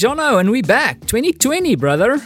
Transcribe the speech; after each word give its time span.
Jono, 0.00 0.40
and 0.40 0.50
we 0.50 0.62
back. 0.62 0.98
2020, 1.00 1.76
brother. 1.76 2.16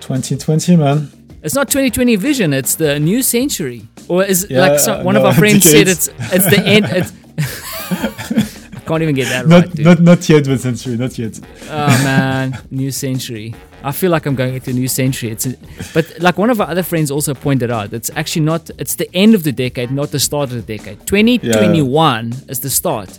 2020, 0.00 0.74
man. 0.74 1.08
It's 1.44 1.54
not 1.54 1.68
2020 1.68 2.16
vision, 2.16 2.52
it's 2.52 2.74
the 2.74 2.98
new 2.98 3.22
century. 3.22 3.86
Or 4.08 4.24
is 4.24 4.48
yeah, 4.50 4.58
like 4.58 4.80
some, 4.80 5.04
one 5.04 5.14
no, 5.14 5.20
of 5.20 5.26
our 5.26 5.34
friends 5.42 5.62
said 5.62 5.86
it's 5.86 6.08
it's 6.32 6.50
the 6.50 6.60
end. 6.60 6.86
It's 6.88 7.12
I 8.76 8.80
can't 8.80 9.02
even 9.02 9.14
get 9.14 9.28
that 9.28 9.46
not, 9.46 9.66
right. 9.66 9.72
Dude. 9.72 9.86
Not 9.86 10.00
not 10.00 10.28
yet, 10.28 10.46
but 10.46 10.58
century, 10.58 10.96
not 10.96 11.16
yet. 11.16 11.38
Oh 11.70 12.02
man, 12.02 12.60
new 12.72 12.90
century. 12.90 13.54
I 13.84 13.92
feel 13.92 14.10
like 14.10 14.26
I'm 14.26 14.34
going 14.34 14.54
into 14.54 14.70
a 14.70 14.74
new 14.74 14.88
century. 14.88 15.30
It's 15.30 15.46
a, 15.46 15.54
but 15.94 16.18
like 16.18 16.38
one 16.38 16.50
of 16.50 16.60
our 16.60 16.68
other 16.68 16.82
friends 16.82 17.12
also 17.12 17.34
pointed 17.34 17.70
out, 17.70 17.92
it's 17.92 18.10
actually 18.16 18.46
not. 18.46 18.68
It's 18.78 18.96
the 18.96 19.08
end 19.14 19.36
of 19.36 19.44
the 19.44 19.52
decade, 19.52 19.92
not 19.92 20.10
the 20.10 20.18
start 20.18 20.50
of 20.50 20.66
the 20.66 20.76
decade. 20.76 21.06
2021 21.06 22.32
yeah. 22.32 22.38
is 22.48 22.58
the 22.58 22.70
start. 22.70 23.16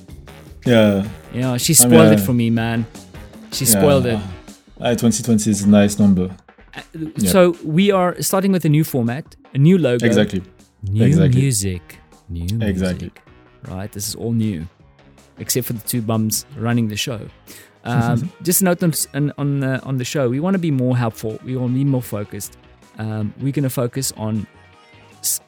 Yeah. 0.65 1.07
Yeah, 1.33 1.55
she 1.55 1.73
spoiled 1.73 1.93
I 1.93 2.09
mean, 2.09 2.19
it 2.19 2.19
for 2.19 2.33
me, 2.33 2.49
man. 2.49 2.85
She 3.53 3.65
spoiled 3.65 4.05
yeah, 4.05 4.17
it. 4.17 4.53
Uh, 4.81 4.95
2020 4.95 5.49
is 5.49 5.61
a 5.61 5.69
nice 5.69 5.99
number. 5.99 6.35
Uh, 6.75 6.81
so 7.19 7.55
we 7.63 7.91
are 7.91 8.19
starting 8.21 8.51
with 8.51 8.65
a 8.65 8.69
new 8.69 8.83
format, 8.83 9.35
a 9.53 9.57
new 9.59 9.77
logo. 9.77 10.05
Exactly. 10.05 10.41
New 10.83 11.05
exactly. 11.05 11.39
music. 11.39 11.99
New 12.29 12.41
music. 12.41 12.61
Exactly. 12.63 13.11
Right. 13.67 13.91
This 13.91 14.07
is 14.07 14.15
all 14.15 14.31
new, 14.31 14.67
except 15.37 15.67
for 15.67 15.73
the 15.73 15.87
two 15.87 16.01
bums 16.01 16.45
running 16.57 16.87
the 16.87 16.95
show. 16.95 17.27
Um, 17.83 18.31
just 18.41 18.61
a 18.61 18.65
note 18.65 18.81
on 18.81 19.33
on 19.37 19.59
the, 19.59 19.81
on 19.83 19.97
the 19.97 20.05
show, 20.05 20.29
we 20.29 20.39
want 20.39 20.55
to 20.55 20.59
be 20.59 20.71
more 20.71 20.97
helpful. 20.97 21.39
We 21.45 21.55
want 21.55 21.71
to 21.71 21.75
be 21.75 21.85
more 21.85 22.01
focused. 22.01 22.57
Um, 22.97 23.33
we're 23.39 23.51
going 23.51 23.63
to 23.63 23.69
focus 23.69 24.11
on 24.17 24.47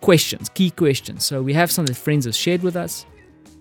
questions, 0.02 0.50
key 0.50 0.70
questions. 0.70 1.26
So 1.26 1.42
we 1.42 1.54
have 1.54 1.72
some 1.72 1.86
that 1.88 1.96
friends 1.96 2.26
have 2.26 2.36
shared 2.36 2.62
with 2.62 2.76
us. 2.76 3.06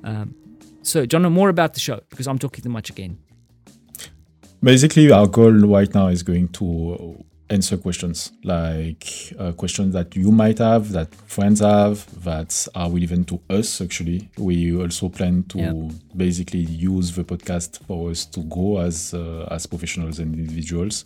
Um, 0.04 0.34
so, 0.82 1.06
John, 1.06 1.22
more 1.32 1.48
about 1.48 1.72
the 1.72 1.80
show 1.80 2.00
because 2.10 2.26
I'm 2.26 2.38
talking 2.38 2.62
too 2.62 2.68
much 2.68 2.90
again. 2.90 3.18
Basically, 4.64 5.12
our 5.12 5.26
goal 5.26 5.52
right 5.52 5.94
now 5.94 6.06
is 6.06 6.22
going 6.22 6.48
to 6.48 7.22
answer 7.50 7.76
questions 7.76 8.32
like 8.44 9.06
uh, 9.38 9.52
questions 9.52 9.92
that 9.92 10.16
you 10.16 10.32
might 10.32 10.56
have, 10.56 10.90
that 10.92 11.14
friends 11.14 11.60
have, 11.60 12.06
that 12.24 12.66
are 12.74 12.90
relevant 12.90 13.28
to 13.28 13.38
us. 13.50 13.82
Actually, 13.82 14.30
we 14.38 14.74
also 14.74 15.10
plan 15.10 15.42
to 15.50 15.90
basically 16.16 16.60
use 16.60 17.14
the 17.14 17.24
podcast 17.24 17.84
for 17.86 18.10
us 18.10 18.24
to 18.24 18.40
grow 18.44 18.78
as 18.78 19.12
uh, 19.12 19.46
as 19.50 19.66
professionals 19.66 20.18
and 20.18 20.34
individuals. 20.34 21.04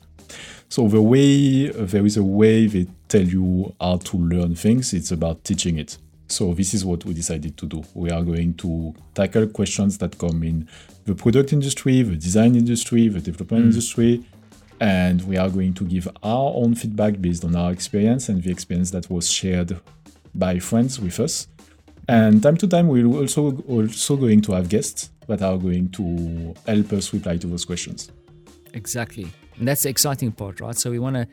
So 0.68 0.86
the 0.86 1.02
way 1.02 1.66
there 1.66 2.06
is 2.06 2.16
a 2.16 2.22
way 2.22 2.68
they 2.68 2.86
tell 3.08 3.26
you 3.26 3.74
how 3.80 3.96
to 3.96 4.18
learn 4.18 4.54
things. 4.54 4.94
It's 4.94 5.10
about 5.10 5.42
teaching 5.42 5.78
it. 5.78 5.98
So 6.28 6.52
this 6.52 6.74
is 6.74 6.84
what 6.84 7.04
we 7.04 7.14
decided 7.14 7.56
to 7.56 7.66
do. 7.66 7.82
We 7.94 8.10
are 8.10 8.22
going 8.22 8.54
to 8.54 8.94
tackle 9.14 9.46
questions 9.46 9.98
that 9.98 10.18
come 10.18 10.42
in 10.42 10.68
the 11.06 11.14
product 11.14 11.52
industry, 11.52 12.02
the 12.02 12.16
design 12.16 12.54
industry, 12.54 13.08
the 13.08 13.20
development 13.20 13.64
mm. 13.64 13.68
industry, 13.68 14.24
and 14.80 15.26
we 15.26 15.36
are 15.38 15.48
going 15.48 15.74
to 15.74 15.84
give 15.84 16.06
our 16.22 16.52
own 16.54 16.74
feedback 16.74 17.20
based 17.20 17.44
on 17.44 17.56
our 17.56 17.72
experience 17.72 18.28
and 18.28 18.42
the 18.42 18.50
experience 18.50 18.90
that 18.90 19.10
was 19.10 19.30
shared 19.30 19.80
by 20.34 20.58
friends 20.58 21.00
with 21.00 21.18
us. 21.18 21.48
And 22.08 22.42
time 22.42 22.56
to 22.58 22.68
time, 22.68 22.88
we're 22.88 23.06
also 23.06 23.56
also 23.68 24.16
going 24.16 24.40
to 24.42 24.52
have 24.52 24.68
guests 24.68 25.10
that 25.26 25.42
are 25.42 25.58
going 25.58 25.90
to 25.90 26.54
help 26.66 26.92
us 26.92 27.12
reply 27.12 27.36
to 27.38 27.46
those 27.46 27.64
questions. 27.64 28.10
Exactly, 28.74 29.26
and 29.58 29.66
that's 29.66 29.82
the 29.82 29.88
exciting 29.88 30.32
part, 30.32 30.60
right? 30.60 30.76
So 30.76 30.90
we 30.90 30.98
want 30.98 31.16
to 31.16 31.26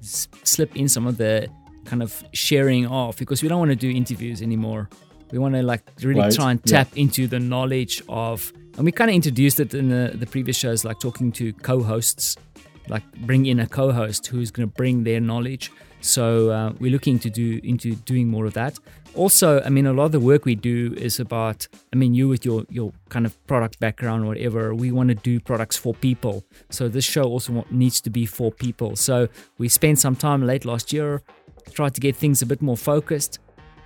s- 0.00 0.28
slip 0.42 0.74
in 0.76 0.88
some 0.88 1.06
of 1.06 1.16
the 1.18 1.48
kind 1.84 2.02
of 2.02 2.22
sharing 2.32 2.86
off 2.86 3.18
because 3.18 3.42
we 3.42 3.48
don't 3.48 3.58
want 3.58 3.70
to 3.70 3.76
do 3.76 3.90
interviews 3.90 4.42
anymore. 4.42 4.88
We 5.30 5.38
want 5.38 5.54
to 5.54 5.62
like 5.62 5.82
really 6.02 6.20
right. 6.20 6.32
try 6.32 6.50
and 6.50 6.64
tap 6.64 6.88
yeah. 6.94 7.02
into 7.02 7.26
the 7.26 7.40
knowledge 7.40 8.02
of, 8.08 8.52
and 8.76 8.84
we 8.84 8.92
kind 8.92 9.10
of 9.10 9.14
introduced 9.14 9.60
it 9.60 9.74
in 9.74 9.88
the, 9.88 10.12
the 10.14 10.26
previous 10.26 10.56
shows, 10.56 10.84
like 10.84 11.00
talking 11.00 11.32
to 11.32 11.52
co-hosts, 11.54 12.36
like 12.88 13.02
bring 13.26 13.46
in 13.46 13.60
a 13.60 13.66
co-host 13.66 14.26
who's 14.26 14.50
going 14.50 14.68
to 14.68 14.74
bring 14.74 15.04
their 15.04 15.20
knowledge. 15.20 15.72
So 16.02 16.50
uh, 16.50 16.72
we're 16.80 16.90
looking 16.90 17.18
to 17.20 17.30
do 17.30 17.60
into 17.62 17.94
doing 17.94 18.28
more 18.28 18.44
of 18.44 18.54
that. 18.54 18.78
Also, 19.14 19.62
I 19.62 19.68
mean, 19.68 19.86
a 19.86 19.92
lot 19.92 20.06
of 20.06 20.12
the 20.12 20.20
work 20.20 20.44
we 20.44 20.54
do 20.54 20.94
is 20.96 21.20
about. 21.20 21.68
I 21.92 21.96
mean, 21.96 22.14
you 22.14 22.28
with 22.28 22.44
your 22.44 22.64
your 22.70 22.92
kind 23.10 23.26
of 23.26 23.46
product 23.46 23.78
background 23.78 24.24
or 24.24 24.28
whatever, 24.28 24.74
we 24.74 24.90
want 24.90 25.10
to 25.10 25.14
do 25.14 25.38
products 25.38 25.76
for 25.76 25.92
people. 25.94 26.44
So 26.70 26.88
this 26.88 27.04
show 27.04 27.24
also 27.24 27.66
needs 27.70 28.00
to 28.00 28.10
be 28.10 28.24
for 28.26 28.50
people. 28.50 28.96
So 28.96 29.28
we 29.58 29.68
spent 29.68 29.98
some 29.98 30.16
time 30.16 30.46
late 30.46 30.64
last 30.64 30.92
year 30.92 31.22
try 31.72 31.88
to 31.88 32.00
get 32.00 32.16
things 32.16 32.42
a 32.42 32.46
bit 32.46 32.62
more 32.62 32.76
focused 32.76 33.38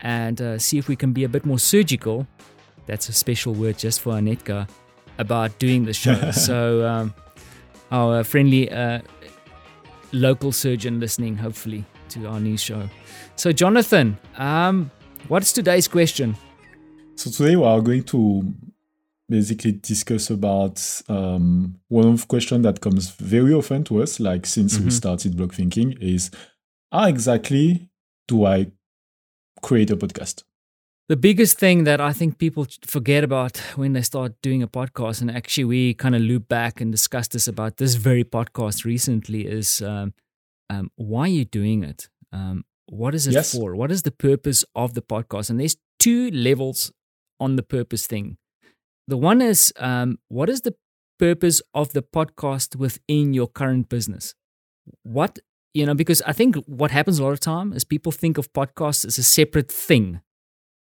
and 0.03 0.41
uh, 0.41 0.59
see 0.59 0.79
if 0.79 0.89
we 0.89 0.97
can 0.97 1.13
be 1.13 1.25
a 1.25 1.29
bit 1.29 1.45
more 1.45 1.59
surgical. 1.59 2.27
That's 2.87 3.09
a 3.09 3.13
special 3.13 3.55
word 3.55 3.79
just 3.79 4.01
for 4.01 4.13
Anetka 4.13 4.69
about 5.19 5.59
doing 5.59 5.85
the 5.85 5.93
show. 5.93 6.31
so, 6.33 6.87
um, 6.87 7.15
our 7.91 8.25
friendly 8.25 8.71
uh, 8.71 9.01
local 10.13 10.53
surgeon 10.53 11.01
listening, 11.01 11.37
hopefully, 11.37 11.85
to 12.11 12.27
our 12.27 12.41
new 12.41 12.57
show. 12.57 12.89
So, 13.37 13.53
Jonathan, 13.53 14.19
um, 14.37 14.91
what's 15.29 15.53
today's 15.53 15.89
question? 15.89 16.37
So, 17.17 17.31
today 17.31 17.57
we 17.57 17.65
are 17.65 17.81
going 17.81 18.05
to 18.05 18.55
basically 19.29 19.73
discuss 19.73 20.31
about 20.31 21.03
um, 21.09 21.77
one 21.89 22.07
of 22.07 22.21
the 22.21 22.27
questions 22.27 22.63
that 22.63 22.81
comes 22.81 23.11
very 23.11 23.53
often 23.53 23.85
to 23.85 24.03
us, 24.03 24.21
like 24.21 24.47
since 24.47 24.77
mm-hmm. 24.77 24.85
we 24.85 24.91
started 24.91 25.37
Block 25.37 25.55
Thinking, 25.55 25.93
is 26.01 26.31
how 26.93 27.07
exactly 27.07 27.89
do 28.29 28.45
I 28.45 28.73
create 29.63 29.91
a 29.91 29.97
podcast? 29.97 30.45
The 31.09 31.17
biggest 31.17 31.59
thing 31.59 31.85
that 31.85 32.01
I 32.01 32.13
think 32.13 32.39
people 32.39 32.67
forget 32.85 33.23
about 33.23 33.59
when 33.77 33.93
they 33.93 34.03
start 34.03 34.35
doing 34.43 34.63
a 34.63 34.69
podcast, 34.69 35.21
and 35.21 35.31
actually 35.31 35.65
we 35.65 35.95
kind 35.95 36.17
of 36.17 36.23
loop 36.23 36.49
back 36.49 36.81
and 36.81 36.91
discuss 36.91 37.29
this 37.29 37.47
about 37.47 37.77
this 37.77 37.95
very 37.95 38.25
podcast 38.25 38.85
recently, 38.85 39.47
is 39.47 39.81
um, 39.83 40.15
um, 40.69 40.91
why 40.97 41.23
are 41.23 41.29
you 41.29 41.45
doing 41.45 41.85
it? 41.85 42.09
Um, 42.33 42.65
what 42.89 43.15
is 43.15 43.29
it 43.29 43.35
yes. 43.35 43.55
for? 43.55 43.77
What 43.77 43.93
is 43.93 44.03
the 44.03 44.11
purpose 44.11 44.65
of 44.75 44.95
the 44.95 45.03
podcast? 45.03 45.49
And 45.49 45.61
there's 45.61 45.77
two 46.01 46.31
levels 46.31 46.93
on 47.39 47.55
the 47.55 47.63
purpose 47.63 48.07
thing. 48.09 48.37
The 49.07 49.17
one 49.17 49.41
is 49.41 49.73
um, 49.79 50.19
what 50.29 50.49
is 50.49 50.63
the 50.63 50.75
purpose 51.21 51.63
of 51.73 51.93
the 51.93 52.03
podcast 52.03 52.75
within 52.75 53.33
your 53.33 53.47
current 53.47 53.89
business? 53.89 54.35
What 55.05 55.39
you 55.77 55.85
know, 55.85 55.95
because 55.95 56.23
I 56.23 56.33
think 56.33 56.57
what 56.65 56.91
happens 56.91 57.19
a 57.19 57.23
lot 57.23 57.33
of 57.33 57.41
time 57.41 57.75
is 57.75 57.85
people 57.85 58.11
think 58.11 58.39
of 58.39 58.51
podcasts 58.55 59.05
as 59.05 59.19
a 59.19 59.23
separate 59.23 59.71
thing, 59.71 60.23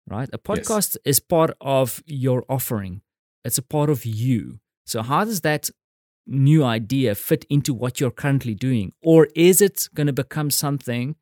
right? 0.07 0.29
A 0.31 0.37
podcast 0.37 0.95
yes. 0.95 0.97
is 1.03 1.19
part 1.19 1.51
of 1.59 2.01
your 2.05 2.45
offering. 2.47 3.01
It's 3.43 3.57
a 3.57 3.61
part 3.61 3.89
of 3.89 4.05
you. 4.05 4.61
So 4.85 5.01
how 5.01 5.25
does 5.25 5.41
that 5.41 5.69
new 6.25 6.63
idea 6.63 7.13
fit 7.13 7.43
into 7.49 7.73
what 7.73 7.99
you're 7.99 8.19
currently 8.23 8.55
doing? 8.55 8.93
Or 9.01 9.27
is 9.35 9.61
it 9.61 9.89
going 9.93 10.07
to 10.07 10.13
become 10.13 10.49
something 10.49 11.17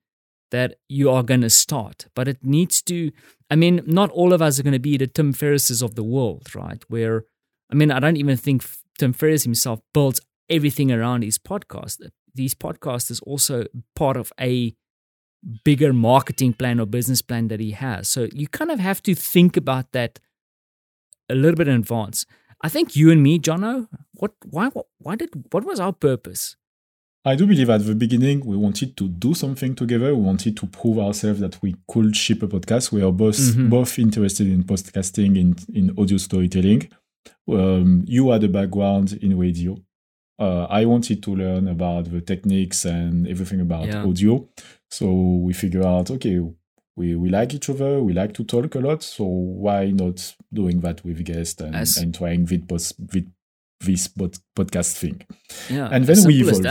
that 0.51 0.75
you 0.87 1.09
are 1.09 1.23
going 1.23 1.41
to 1.41 1.49
start? 1.49 2.05
But 2.13 2.27
it 2.27 2.43
needs 2.43 2.83
to, 2.83 3.11
I 3.49 3.55
mean, 3.55 3.81
not 3.87 4.11
all 4.11 4.33
of 4.33 4.41
us 4.41 4.59
are 4.59 4.63
going 4.63 4.73
to 4.73 4.87
be 4.91 4.97
the 4.97 5.07
Tim 5.07 5.33
Ferrisses 5.33 5.81
of 5.81 5.95
the 5.95 6.03
world, 6.03 6.53
right? 6.53 6.83
Where, 6.89 7.23
I 7.71 7.75
mean, 7.75 7.89
I 7.89 7.99
don't 7.99 8.17
even 8.17 8.37
think 8.37 8.63
Tim 8.99 9.13
Ferriss 9.13 9.45
himself 9.45 9.79
builds 9.95 10.21
everything 10.47 10.91
around 10.91 11.23
his 11.23 11.39
podcast 11.39 12.07
these 12.37 12.55
podcasts 12.55 13.11
is 13.11 13.19
also 13.21 13.65
part 13.95 14.15
of 14.15 14.31
a 14.39 14.75
bigger 15.63 15.93
marketing 15.93 16.53
plan 16.53 16.79
or 16.79 16.85
business 16.85 17.21
plan 17.21 17.47
that 17.49 17.59
he 17.59 17.71
has. 17.71 18.07
So 18.07 18.27
you 18.33 18.47
kind 18.47 18.71
of 18.71 18.79
have 18.79 19.03
to 19.03 19.15
think 19.15 19.57
about 19.57 19.91
that 19.91 20.19
a 21.29 21.35
little 21.35 21.55
bit 21.55 21.67
in 21.67 21.75
advance. 21.75 22.25
I 22.63 22.69
think 22.69 22.95
you 22.95 23.11
and 23.11 23.21
me, 23.21 23.39
Jono, 23.39 23.87
what 24.13 24.33
why 24.45 24.69
why 24.97 25.15
did 25.15 25.29
what 25.51 25.63
was 25.63 25.79
our 25.79 25.93
purpose? 25.93 26.55
I 27.25 27.35
do 27.35 27.45
believe 27.45 27.69
at 27.69 27.85
the 27.85 27.93
beginning 27.93 28.45
we 28.45 28.55
wanted 28.55 28.95
to 28.97 29.09
do 29.09 29.33
something 29.33 29.75
together. 29.75 30.15
We 30.15 30.21
wanted 30.21 30.55
to 30.57 30.65
prove 30.65 30.97
ourselves 30.97 31.41
that 31.41 31.61
we 31.61 31.75
could 31.87 32.15
ship 32.15 32.41
a 32.41 32.47
podcast. 32.47 32.91
We 32.91 33.03
are 33.03 33.11
both 33.11 33.37
mm-hmm. 33.37 33.69
both 33.69 33.99
interested 33.99 34.47
in 34.47 34.63
podcasting 34.63 35.37
in 35.37 35.55
in 35.73 35.93
audio 35.99 36.17
storytelling. 36.17 36.89
Um, 37.49 38.03
you 38.07 38.31
had 38.31 38.43
a 38.43 38.49
background 38.49 39.19
in 39.21 39.37
radio 39.37 39.77
uh, 40.39 40.65
I 40.69 40.85
wanted 40.85 41.23
to 41.23 41.35
learn 41.35 41.67
about 41.67 42.11
the 42.11 42.21
techniques 42.21 42.85
and 42.85 43.27
everything 43.27 43.61
about 43.61 43.87
yeah. 43.87 44.03
audio. 44.03 44.47
So 44.89 45.11
we 45.11 45.53
figure 45.53 45.85
out, 45.85 46.11
okay, 46.11 46.39
we, 46.95 47.15
we 47.15 47.29
like 47.29 47.53
each 47.53 47.69
other, 47.69 48.01
we 48.01 48.13
like 48.13 48.33
to 48.35 48.43
talk 48.43 48.75
a 48.75 48.79
lot, 48.79 49.03
so 49.03 49.23
why 49.25 49.91
not 49.91 50.35
doing 50.53 50.79
that 50.81 51.03
with 51.03 51.23
guests 51.23 51.61
and, 51.61 51.75
as, 51.75 51.97
and 51.97 52.13
trying 52.13 52.45
this, 52.45 52.93
this 53.79 54.07
podcast 54.07 54.97
thing? 54.97 55.21
Yeah, 55.69 55.89
and 55.91 56.05
then 56.05 56.25
we 56.25 56.41
evolved. 56.41 56.65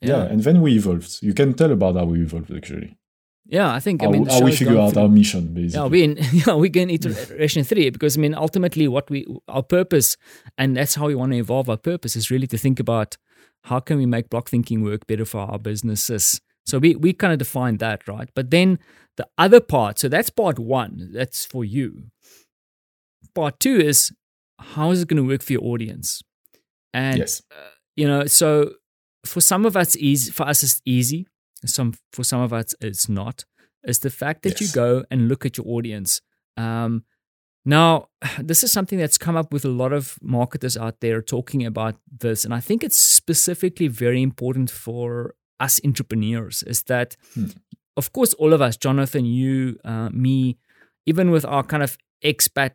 Yeah. 0.00 0.16
yeah, 0.16 0.22
and 0.24 0.42
then 0.42 0.60
we 0.60 0.76
evolved. 0.76 1.22
You 1.22 1.34
can 1.34 1.54
tell 1.54 1.72
about 1.72 1.96
how 1.96 2.04
we 2.04 2.22
evolved 2.22 2.54
actually. 2.54 2.96
Yeah, 3.46 3.72
I 3.72 3.80
think 3.80 4.02
I 4.02 4.06
mean 4.06 4.26
how 4.26 4.40
we 4.40 4.52
figure 4.52 4.78
out 4.78 4.94
through, 4.94 5.02
our 5.02 5.08
mission 5.08 5.52
basically. 5.52 5.80
Yeah, 5.80 5.86
we 5.86 6.02
in 6.02 6.18
yeah 6.32 6.54
we 6.54 6.68
get 6.68 6.90
iteration 6.90 7.62
three 7.62 7.90
because 7.90 8.16
I 8.16 8.20
mean 8.20 8.34
ultimately 8.34 8.88
what 8.88 9.10
we 9.10 9.26
our 9.48 9.62
purpose 9.62 10.16
and 10.56 10.76
that's 10.76 10.94
how 10.94 11.06
we 11.06 11.14
want 11.14 11.32
to 11.32 11.38
evolve 11.38 11.68
our 11.68 11.76
purpose 11.76 12.16
is 12.16 12.30
really 12.30 12.46
to 12.48 12.58
think 12.58 12.80
about 12.80 13.16
how 13.64 13.80
can 13.80 13.98
we 13.98 14.06
make 14.06 14.30
block 14.30 14.48
thinking 14.48 14.82
work 14.82 15.06
better 15.06 15.24
for 15.24 15.40
our 15.40 15.58
businesses. 15.58 16.40
So 16.66 16.78
we 16.78 16.94
we 16.94 17.12
kind 17.12 17.32
of 17.32 17.38
define 17.38 17.76
that 17.78 18.08
right, 18.08 18.30
but 18.34 18.50
then 18.50 18.78
the 19.16 19.28
other 19.36 19.60
part. 19.60 19.98
So 19.98 20.08
that's 20.08 20.30
part 20.30 20.58
one. 20.58 21.10
That's 21.12 21.44
for 21.44 21.64
you. 21.64 22.04
Part 23.34 23.60
two 23.60 23.76
is 23.76 24.12
how 24.58 24.90
is 24.90 25.02
it 25.02 25.08
going 25.08 25.22
to 25.22 25.28
work 25.28 25.42
for 25.42 25.52
your 25.52 25.64
audience, 25.64 26.22
and 26.94 27.18
yes. 27.18 27.42
uh, 27.50 27.70
you 27.96 28.08
know, 28.08 28.24
so 28.26 28.72
for 29.26 29.40
some 29.40 29.66
of 29.66 29.76
us, 29.76 29.96
easy 29.96 30.30
for 30.30 30.46
us 30.46 30.62
it's 30.62 30.80
easy. 30.86 31.26
Some 31.66 31.94
for 32.12 32.24
some 32.24 32.40
of 32.40 32.52
us 32.52 32.74
it's 32.80 33.08
not. 33.08 33.44
Is 33.84 33.98
the 33.98 34.10
fact 34.10 34.42
that 34.42 34.60
yes. 34.60 34.62
you 34.62 34.74
go 34.74 35.04
and 35.10 35.28
look 35.28 35.44
at 35.44 35.58
your 35.58 35.66
audience. 35.68 36.22
Um, 36.56 37.04
now, 37.64 38.08
this 38.38 38.62
is 38.62 38.72
something 38.72 38.98
that's 38.98 39.18
come 39.18 39.36
up 39.36 39.52
with 39.52 39.64
a 39.64 39.68
lot 39.68 39.92
of 39.92 40.18
marketers 40.22 40.76
out 40.76 41.00
there 41.00 41.22
talking 41.22 41.64
about 41.64 41.96
this, 42.10 42.44
and 42.44 42.54
I 42.54 42.60
think 42.60 42.82
it's 42.82 42.98
specifically 42.98 43.88
very 43.88 44.22
important 44.22 44.70
for 44.70 45.34
us 45.60 45.80
entrepreneurs. 45.84 46.62
Is 46.64 46.82
that, 46.84 47.16
hmm. 47.34 47.46
of 47.96 48.12
course, 48.12 48.34
all 48.34 48.52
of 48.52 48.60
us, 48.60 48.76
Jonathan, 48.76 49.24
you, 49.24 49.78
uh, 49.84 50.10
me, 50.10 50.58
even 51.06 51.30
with 51.30 51.44
our 51.44 51.62
kind 51.62 51.82
of 51.82 51.96
expat 52.24 52.72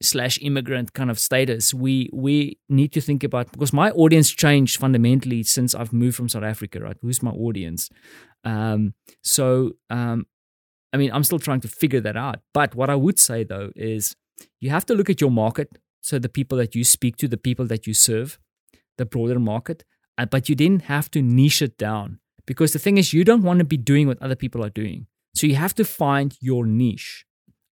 slash 0.00 0.38
immigrant 0.42 0.92
kind 0.92 1.10
of 1.10 1.18
status, 1.18 1.74
we 1.74 2.08
we 2.12 2.58
need 2.68 2.92
to 2.92 3.00
think 3.00 3.24
about 3.24 3.50
because 3.52 3.72
my 3.72 3.90
audience 3.90 4.30
changed 4.30 4.78
fundamentally 4.78 5.42
since 5.42 5.74
I've 5.74 5.92
moved 5.92 6.16
from 6.16 6.28
South 6.28 6.44
Africa. 6.44 6.80
Right, 6.80 6.96
who's 7.02 7.22
my 7.22 7.30
audience? 7.30 7.90
Um, 8.44 8.94
so, 9.22 9.72
um, 9.90 10.26
I 10.92 10.96
mean, 10.96 11.10
I'm 11.12 11.24
still 11.24 11.38
trying 11.38 11.60
to 11.60 11.68
figure 11.68 12.00
that 12.00 12.16
out. 12.16 12.40
But 12.54 12.74
what 12.74 12.90
I 12.90 12.94
would 12.94 13.18
say 13.18 13.44
though 13.44 13.70
is 13.76 14.16
you 14.60 14.70
have 14.70 14.86
to 14.86 14.94
look 14.94 15.10
at 15.10 15.20
your 15.20 15.30
market, 15.30 15.78
so 16.00 16.18
the 16.18 16.28
people 16.28 16.58
that 16.58 16.74
you 16.74 16.84
speak 16.84 17.16
to, 17.16 17.28
the 17.28 17.36
people 17.36 17.66
that 17.66 17.86
you 17.86 17.94
serve, 17.94 18.38
the 18.96 19.04
broader 19.04 19.38
market. 19.38 19.84
Uh, 20.16 20.26
but 20.26 20.48
you 20.48 20.54
didn't 20.54 20.82
have 20.82 21.10
to 21.12 21.22
niche 21.22 21.62
it 21.62 21.78
down 21.78 22.18
because 22.46 22.72
the 22.72 22.78
thing 22.78 22.98
is, 22.98 23.12
you 23.12 23.24
don't 23.24 23.42
want 23.42 23.58
to 23.60 23.64
be 23.64 23.76
doing 23.76 24.08
what 24.08 24.20
other 24.20 24.34
people 24.34 24.64
are 24.64 24.70
doing. 24.70 25.06
So 25.34 25.46
you 25.46 25.54
have 25.54 25.74
to 25.74 25.84
find 25.84 26.36
your 26.40 26.66
niche 26.66 27.26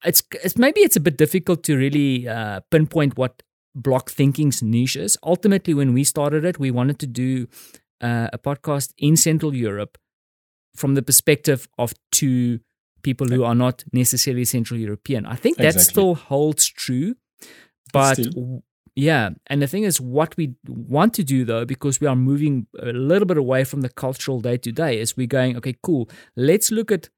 it's, 0.05 0.23
it's 0.45 0.57
maybe 0.57 0.81
it's 0.81 0.97
a 0.97 1.01
bit 1.01 1.17
difficult 1.17 1.63
to 1.65 1.77
really 1.77 2.29
uh, 2.29 2.61
pinpoint 2.71 3.17
what 3.17 3.43
block 3.75 4.11
thinking's 4.11 4.63
niche 4.63 4.97
is. 4.97 5.19
Ultimately, 5.23 5.75
when 5.75 5.93
we 5.93 6.05
started 6.05 6.45
it, 6.45 6.59
we 6.59 6.71
wanted 6.71 6.99
to 7.01 7.07
do 7.07 7.49
uh, 8.01 8.29
a 8.33 8.39
podcast 8.39 8.93
in 8.99 9.17
Central 9.17 9.55
Europe 9.55 9.99
from 10.77 10.95
the 10.95 11.03
perspective 11.03 11.69
of 11.79 11.95
two 12.13 12.61
people 13.03 13.29
who 13.29 13.45
are 13.45 13.55
not 13.55 13.85
necessarily 13.93 14.45
Central 14.45 14.79
European. 14.79 15.27
I 15.27 15.37
think 15.37 15.59
that 15.59 15.75
exactly. 15.75 15.93
still 15.93 16.15
holds 16.15 16.67
true, 16.67 17.15
but 17.93 18.17
still. 18.17 18.63
yeah. 18.95 19.31
And 19.47 19.63
the 19.63 19.67
thing 19.67 19.85
is, 19.85 20.01
what 20.01 20.37
we 20.37 20.55
want 20.67 21.15
to 21.15 21.25
do 21.25 21.45
though, 21.45 21.65
because 21.65 22.01
we 22.01 22.07
are 22.07 22.17
moving 22.17 22.67
a 22.81 22.93
little 22.93 23.27
bit 23.27 23.39
away 23.39 23.65
from 23.65 23.83
the 23.83 23.89
cultural 23.89 24.41
day 24.41 24.57
to 24.59 24.73
day, 24.73 24.99
is 24.99 25.17
we're 25.17 25.27
going, 25.27 25.57
okay, 25.57 25.77
cool. 25.83 26.09
Let's 26.35 26.71
look 26.71 26.91
at 26.91 27.09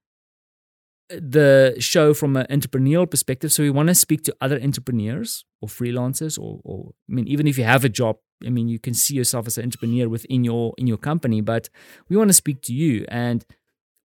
the 1.09 1.75
show 1.79 2.13
from 2.13 2.37
an 2.37 2.47
entrepreneurial 2.51 3.11
perspective. 3.11 3.53
So 3.53 3.63
we 3.63 3.71
want 3.71 3.89
to 3.89 3.95
speak 3.95 4.23
to 4.25 4.37
other 4.41 4.61
entrepreneurs 4.61 5.45
or 5.61 5.69
freelancers, 5.69 6.39
or, 6.39 6.61
or 6.65 6.93
I 7.11 7.15
mean, 7.15 7.27
even 7.27 7.47
if 7.47 7.57
you 7.57 7.65
have 7.65 7.85
a 7.85 7.89
job, 7.89 8.19
I 8.47 8.51
mean, 8.51 8.69
you 8.69 8.79
can 8.79 8.95
see 8.95 9.15
yourself 9.15 9.47
as 9.47 9.59
an 9.59 9.65
entrepreneur 9.65 10.09
within 10.09 10.45
your 10.45 10.75
in 10.79 10.87
your 10.87 10.99
company. 10.99 11.41
But 11.41 11.69
we 12.09 12.17
want 12.17 12.29
to 12.29 12.35
speak 12.35 12.63
to 12.63 12.75
you, 12.75 13.05
and 13.09 13.45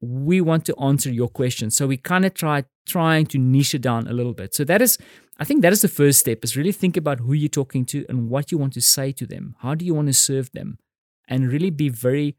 we 0.01 0.41
want 0.41 0.65
to 0.65 0.75
answer 0.79 1.11
your 1.11 1.29
questions. 1.29 1.75
So 1.75 1.87
we 1.87 1.97
kind 1.97 2.25
of 2.25 2.33
try 2.33 2.63
trying 2.87 3.25
to 3.27 3.37
niche 3.37 3.75
it 3.75 3.81
down 3.81 4.07
a 4.07 4.13
little 4.13 4.33
bit. 4.33 4.53
So 4.53 4.63
that 4.65 4.81
is, 4.81 4.97
I 5.39 5.45
think 5.45 5.61
that 5.61 5.73
is 5.73 5.81
the 5.81 5.87
first 5.87 6.19
step: 6.19 6.43
is 6.43 6.57
really 6.57 6.71
think 6.71 6.97
about 6.97 7.19
who 7.19 7.33
you're 7.33 7.49
talking 7.49 7.85
to 7.85 8.05
and 8.09 8.29
what 8.29 8.51
you 8.51 8.57
want 8.57 8.73
to 8.73 8.81
say 8.81 9.11
to 9.11 9.25
them. 9.25 9.55
How 9.59 9.75
do 9.75 9.85
you 9.85 9.93
want 9.93 10.07
to 10.07 10.13
serve 10.13 10.51
them, 10.53 10.77
and 11.27 11.51
really 11.51 11.69
be 11.69 11.89
very 11.89 12.37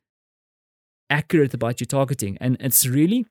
accurate 1.10 1.55
about 1.55 1.81
your 1.81 1.87
targeting. 1.87 2.37
And 2.40 2.56
it's 2.60 2.87
really 2.87 3.26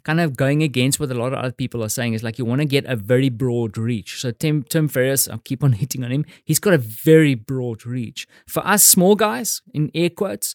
kind 0.00 0.20
of 0.20 0.36
going 0.36 0.62
against 0.62 0.98
what 0.98 1.10
a 1.10 1.14
lot 1.14 1.32
of 1.32 1.38
other 1.38 1.52
people 1.52 1.84
are 1.84 1.88
saying 1.88 2.14
is 2.14 2.22
like 2.22 2.38
you 2.38 2.44
want 2.44 2.60
to 2.60 2.66
get 2.66 2.84
a 2.86 2.96
very 2.96 3.28
broad 3.28 3.76
reach. 3.76 4.20
So 4.20 4.30
Tim 4.30 4.62
Tim 4.62 4.88
Ferriss, 4.88 5.28
I'll 5.28 5.38
keep 5.38 5.62
on 5.62 5.72
hitting 5.82 6.04
on 6.04 6.10
him. 6.10 6.24
He's 6.44 6.58
got 6.58 6.74
a 6.74 6.78
very 6.78 7.34
broad 7.34 7.84
reach. 7.84 8.26
For 8.46 8.66
us 8.66 8.82
small 8.82 9.14
guys, 9.14 9.62
in 9.74 9.90
air 9.94 10.10
quotes, 10.10 10.54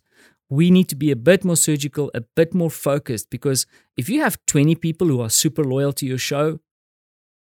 we 0.49 0.71
need 0.71 0.87
to 0.89 0.95
be 0.95 1.11
a 1.11 1.15
bit 1.15 1.43
more 1.43 1.57
surgical, 1.57 2.09
a 2.13 2.21
bit 2.21 2.53
more 2.53 2.71
focused 2.71 3.29
because 3.29 3.65
if 3.97 4.09
you 4.09 4.21
have 4.21 4.37
20 4.47 4.75
people 4.75 5.07
who 5.07 5.21
are 5.21 5.29
super 5.29 5.63
loyal 5.63 5.93
to 5.93 6.05
your 6.05 6.17
show, 6.17 6.59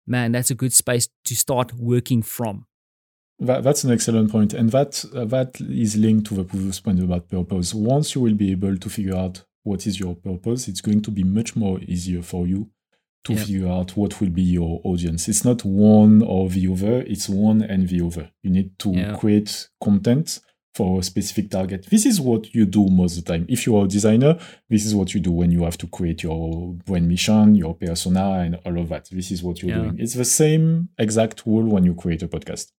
man, 0.06 0.32
that's 0.32 0.50
a 0.50 0.54
good 0.54 0.72
space 0.72 1.08
to 1.24 1.34
start 1.34 1.74
working 1.74 2.22
from. 2.22 2.66
That, 3.40 3.64
that's 3.64 3.82
an 3.82 3.90
excellent 3.90 4.30
point, 4.30 4.54
and 4.54 4.70
that 4.70 5.04
uh, 5.12 5.24
that 5.24 5.60
is 5.60 5.96
linked 5.96 6.28
to 6.28 6.34
the 6.34 6.44
previous 6.44 6.78
point 6.78 7.02
about 7.02 7.28
purpose. 7.28 7.74
Once 7.74 8.14
you 8.14 8.20
will 8.20 8.34
be 8.34 8.52
able 8.52 8.76
to 8.76 8.88
figure 8.88 9.16
out 9.16 9.42
what 9.64 9.86
is 9.86 9.98
your 9.98 10.14
purpose, 10.14 10.68
it's 10.68 10.80
going 10.80 11.02
to 11.02 11.10
be 11.10 11.24
much 11.24 11.56
more 11.56 11.80
easier 11.80 12.22
for 12.22 12.46
you 12.46 12.70
to 13.24 13.32
yeah. 13.32 13.40
figure 13.40 13.68
out 13.68 13.96
what 13.96 14.20
will 14.20 14.30
be 14.30 14.42
your 14.42 14.80
audience. 14.84 15.28
It's 15.28 15.44
not 15.44 15.64
one 15.64 16.22
or 16.22 16.48
the 16.48 16.70
other, 16.70 17.00
it's 17.06 17.28
one 17.28 17.62
and 17.62 17.88
the 17.88 18.04
other. 18.04 18.30
You 18.42 18.50
need 18.50 18.78
to 18.80 18.90
yeah. 18.90 19.16
create 19.16 19.68
content 19.82 20.40
for 20.74 21.00
a 21.00 21.02
specific 21.02 21.50
target. 21.50 21.86
This 21.90 22.04
is 22.04 22.20
what 22.20 22.52
you 22.54 22.66
do 22.66 22.88
most 22.88 23.16
of 23.16 23.24
the 23.24 23.32
time. 23.32 23.46
If 23.48 23.64
you 23.66 23.76
are 23.76 23.84
a 23.84 23.88
designer, 23.88 24.38
this 24.68 24.84
is 24.84 24.94
what 24.94 25.14
you 25.14 25.20
do 25.20 25.30
when 25.30 25.50
you 25.50 25.64
have 25.64 25.78
to 25.78 25.86
create 25.86 26.22
your 26.22 26.74
brand 26.84 27.08
mission, 27.08 27.54
your 27.54 27.74
persona, 27.74 28.40
and 28.40 28.58
all 28.66 28.78
of 28.78 28.88
that. 28.90 29.08
This 29.10 29.30
is 29.30 29.42
what 29.42 29.62
you're 29.62 29.70
yeah. 29.70 29.82
doing. 29.82 29.96
It's 29.98 30.14
the 30.14 30.24
same 30.24 30.90
exact 30.98 31.44
rule 31.46 31.64
when 31.64 31.84
you 31.84 31.94
create 31.94 32.22
a 32.22 32.28
podcast. 32.28 32.72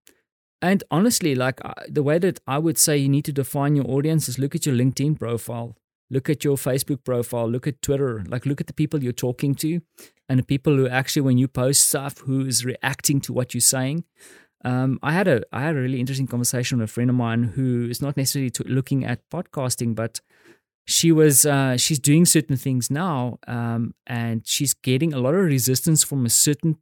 And 0.62 0.84
honestly, 0.92 1.36
like 1.36 1.64
uh, 1.64 1.74
the 1.88 2.04
way 2.04 2.20
that 2.20 2.40
I 2.46 2.58
would 2.58 2.78
say 2.78 2.98
you 2.98 3.10
need 3.10 3.26
to 3.26 3.34
define 3.34 3.76
your 3.76 3.90
audience 3.90 4.28
is 4.28 4.38
look 4.38 4.56
at 4.56 4.66
your 4.66 4.76
LinkedIn 4.76 5.18
profile 5.18 5.78
look 6.10 6.30
at 6.30 6.44
your 6.44 6.56
Facebook 6.56 7.04
profile, 7.04 7.50
look 7.50 7.68
at 7.68 7.82
Twitter, 7.82 8.24
like 8.28 8.46
look 8.46 8.62
at 8.62 8.68
the 8.68 8.74
people 8.74 9.04
you're 9.04 9.14
talking 9.14 9.56
to 9.56 9.82
and 10.30 10.40
the 10.40 10.44
people 10.44 10.76
who 10.76 10.88
actually, 10.88 11.22
when 11.22 11.38
you 11.38 11.48
post 11.48 11.88
stuff, 11.88 12.20
who 12.20 12.46
is 12.46 12.66
reacting 12.66 13.22
to 13.22 13.34
what 13.34 13.54
you're 13.54 13.62
saying. 13.62 14.04
Um, 14.64 15.00
I 15.04 15.12
had 15.12 15.28
a 15.28 15.44
I 15.52 15.62
had 15.62 15.76
a 15.76 15.80
really 15.80 16.00
interesting 16.00 16.26
conversation 16.26 16.80
with 16.80 16.90
a 16.90 16.92
friend 16.92 17.10
of 17.10 17.16
mine 17.16 17.44
who 17.44 17.88
is 17.88 18.02
not 18.02 18.18
necessarily 18.18 18.52
looking 18.66 19.06
at 19.06 19.30
podcasting, 19.30 19.94
but 19.94 20.22
she 20.88 21.12
was 21.12 21.46
uh, 21.46 21.78
she's 21.78 22.00
doing 22.00 22.26
certain 22.26 22.58
things 22.58 22.90
now, 22.90 23.38
um, 23.48 23.94
and 24.08 24.42
she's 24.46 24.74
getting 24.74 25.14
a 25.14 25.20
lot 25.20 25.36
of 25.36 25.46
resistance 25.46 26.04
from 26.04 26.26
a 26.26 26.30
certain 26.30 26.78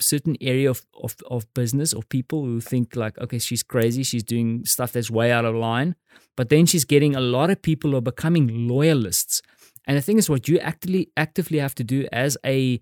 certain 0.00 0.36
area 0.40 0.70
of, 0.70 0.84
of, 1.02 1.16
of 1.30 1.52
business 1.54 1.92
or 1.92 2.02
people 2.02 2.44
who 2.44 2.60
think 2.60 2.96
like, 2.96 3.18
okay, 3.18 3.38
she's 3.38 3.62
crazy, 3.62 4.02
she's 4.02 4.22
doing 4.22 4.64
stuff 4.64 4.92
that's 4.92 5.10
way 5.10 5.30
out 5.30 5.44
of 5.44 5.54
line. 5.54 5.94
But 6.36 6.48
then 6.48 6.66
she's 6.66 6.84
getting 6.84 7.14
a 7.14 7.20
lot 7.20 7.50
of 7.50 7.62
people 7.62 7.90
who 7.90 7.96
are 7.96 8.02
becoming 8.02 8.68
loyalists. 8.68 9.42
And 9.86 9.96
the 9.96 10.02
thing 10.02 10.18
is, 10.18 10.28
what 10.30 10.48
you 10.48 10.58
actively 10.58 11.10
actively 11.16 11.58
have 11.58 11.74
to 11.76 11.84
do 11.84 12.06
as 12.12 12.36
a 12.44 12.80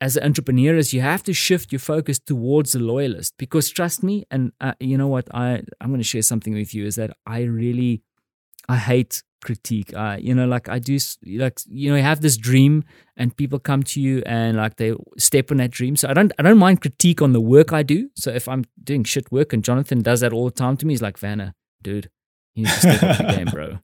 as 0.00 0.16
an 0.16 0.24
entrepreneur 0.24 0.76
is 0.76 0.92
you 0.92 1.00
have 1.00 1.22
to 1.22 1.32
shift 1.32 1.72
your 1.72 1.78
focus 1.78 2.18
towards 2.18 2.72
the 2.72 2.78
loyalist 2.78 3.34
because 3.38 3.70
trust 3.70 4.02
me 4.02 4.24
and 4.30 4.52
uh, 4.60 4.72
you 4.80 4.98
know 4.98 5.06
what 5.06 5.26
i 5.32 5.62
i'm 5.80 5.88
going 5.88 6.00
to 6.00 6.04
share 6.04 6.22
something 6.22 6.52
with 6.52 6.74
you 6.74 6.84
is 6.84 6.96
that 6.96 7.16
i 7.26 7.42
really 7.42 8.02
i 8.68 8.76
hate 8.76 9.22
critique. 9.44 9.94
Uh, 9.94 10.16
you 10.18 10.34
know, 10.34 10.46
like 10.46 10.68
I 10.68 10.80
do, 10.80 10.98
like 11.26 11.60
you 11.68 11.90
know, 11.90 11.96
you 11.96 12.02
have 12.02 12.20
this 12.20 12.36
dream, 12.36 12.82
and 13.16 13.36
people 13.36 13.60
come 13.60 13.84
to 13.84 14.00
you 14.00 14.22
and 14.26 14.56
like 14.56 14.76
they 14.76 14.94
step 15.18 15.52
on 15.52 15.58
that 15.58 15.70
dream. 15.70 15.94
So 15.94 16.08
I 16.08 16.14
don't, 16.14 16.32
I 16.38 16.42
don't 16.42 16.58
mind 16.58 16.80
critique 16.80 17.22
on 17.22 17.32
the 17.32 17.40
work 17.40 17.72
I 17.72 17.84
do. 17.84 18.10
So 18.16 18.32
if 18.32 18.48
I'm 18.48 18.64
doing 18.82 19.04
shit 19.04 19.30
work, 19.30 19.52
and 19.52 19.62
Jonathan 19.62 20.02
does 20.02 20.20
that 20.20 20.32
all 20.32 20.46
the 20.46 20.50
time 20.50 20.76
to 20.78 20.86
me, 20.86 20.94
he's 20.94 21.02
like, 21.02 21.18
Vanna, 21.18 21.54
dude, 21.82 22.10
you 22.54 22.64
need 22.64 22.72
to 22.72 22.80
step 22.80 23.02
up 23.02 23.20
your 23.20 23.30
game, 23.30 23.46
bro. 23.46 23.78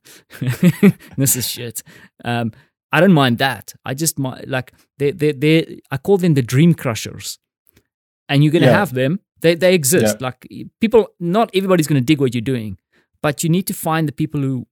this 1.17 1.35
is 1.37 1.47
shit. 1.47 1.83
Um, 2.25 2.51
I 2.91 2.99
don't 2.99 3.13
mind 3.13 3.37
that. 3.37 3.73
I 3.85 3.93
just 3.93 4.19
like 4.19 4.73
they, 4.97 5.11
they, 5.11 5.31
they. 5.31 5.79
I 5.89 5.97
call 5.97 6.17
them 6.17 6.33
the 6.33 6.41
dream 6.41 6.73
crushers, 6.73 7.39
and 8.27 8.43
you're 8.43 8.51
gonna 8.51 8.65
yeah. 8.65 8.79
have 8.79 8.93
them. 8.93 9.21
They, 9.41 9.55
they 9.55 9.73
exist. 9.73 10.17
Yeah. 10.19 10.27
Like 10.27 10.47
people, 10.79 11.07
not 11.19 11.49
everybody's 11.55 11.87
gonna 11.87 12.01
dig 12.01 12.19
what 12.19 12.35
you're 12.35 12.41
doing, 12.41 12.77
but 13.21 13.43
you 13.43 13.49
need 13.49 13.67
to 13.67 13.73
find 13.73 14.07
the 14.07 14.11
people 14.11 14.41
who 14.41 14.67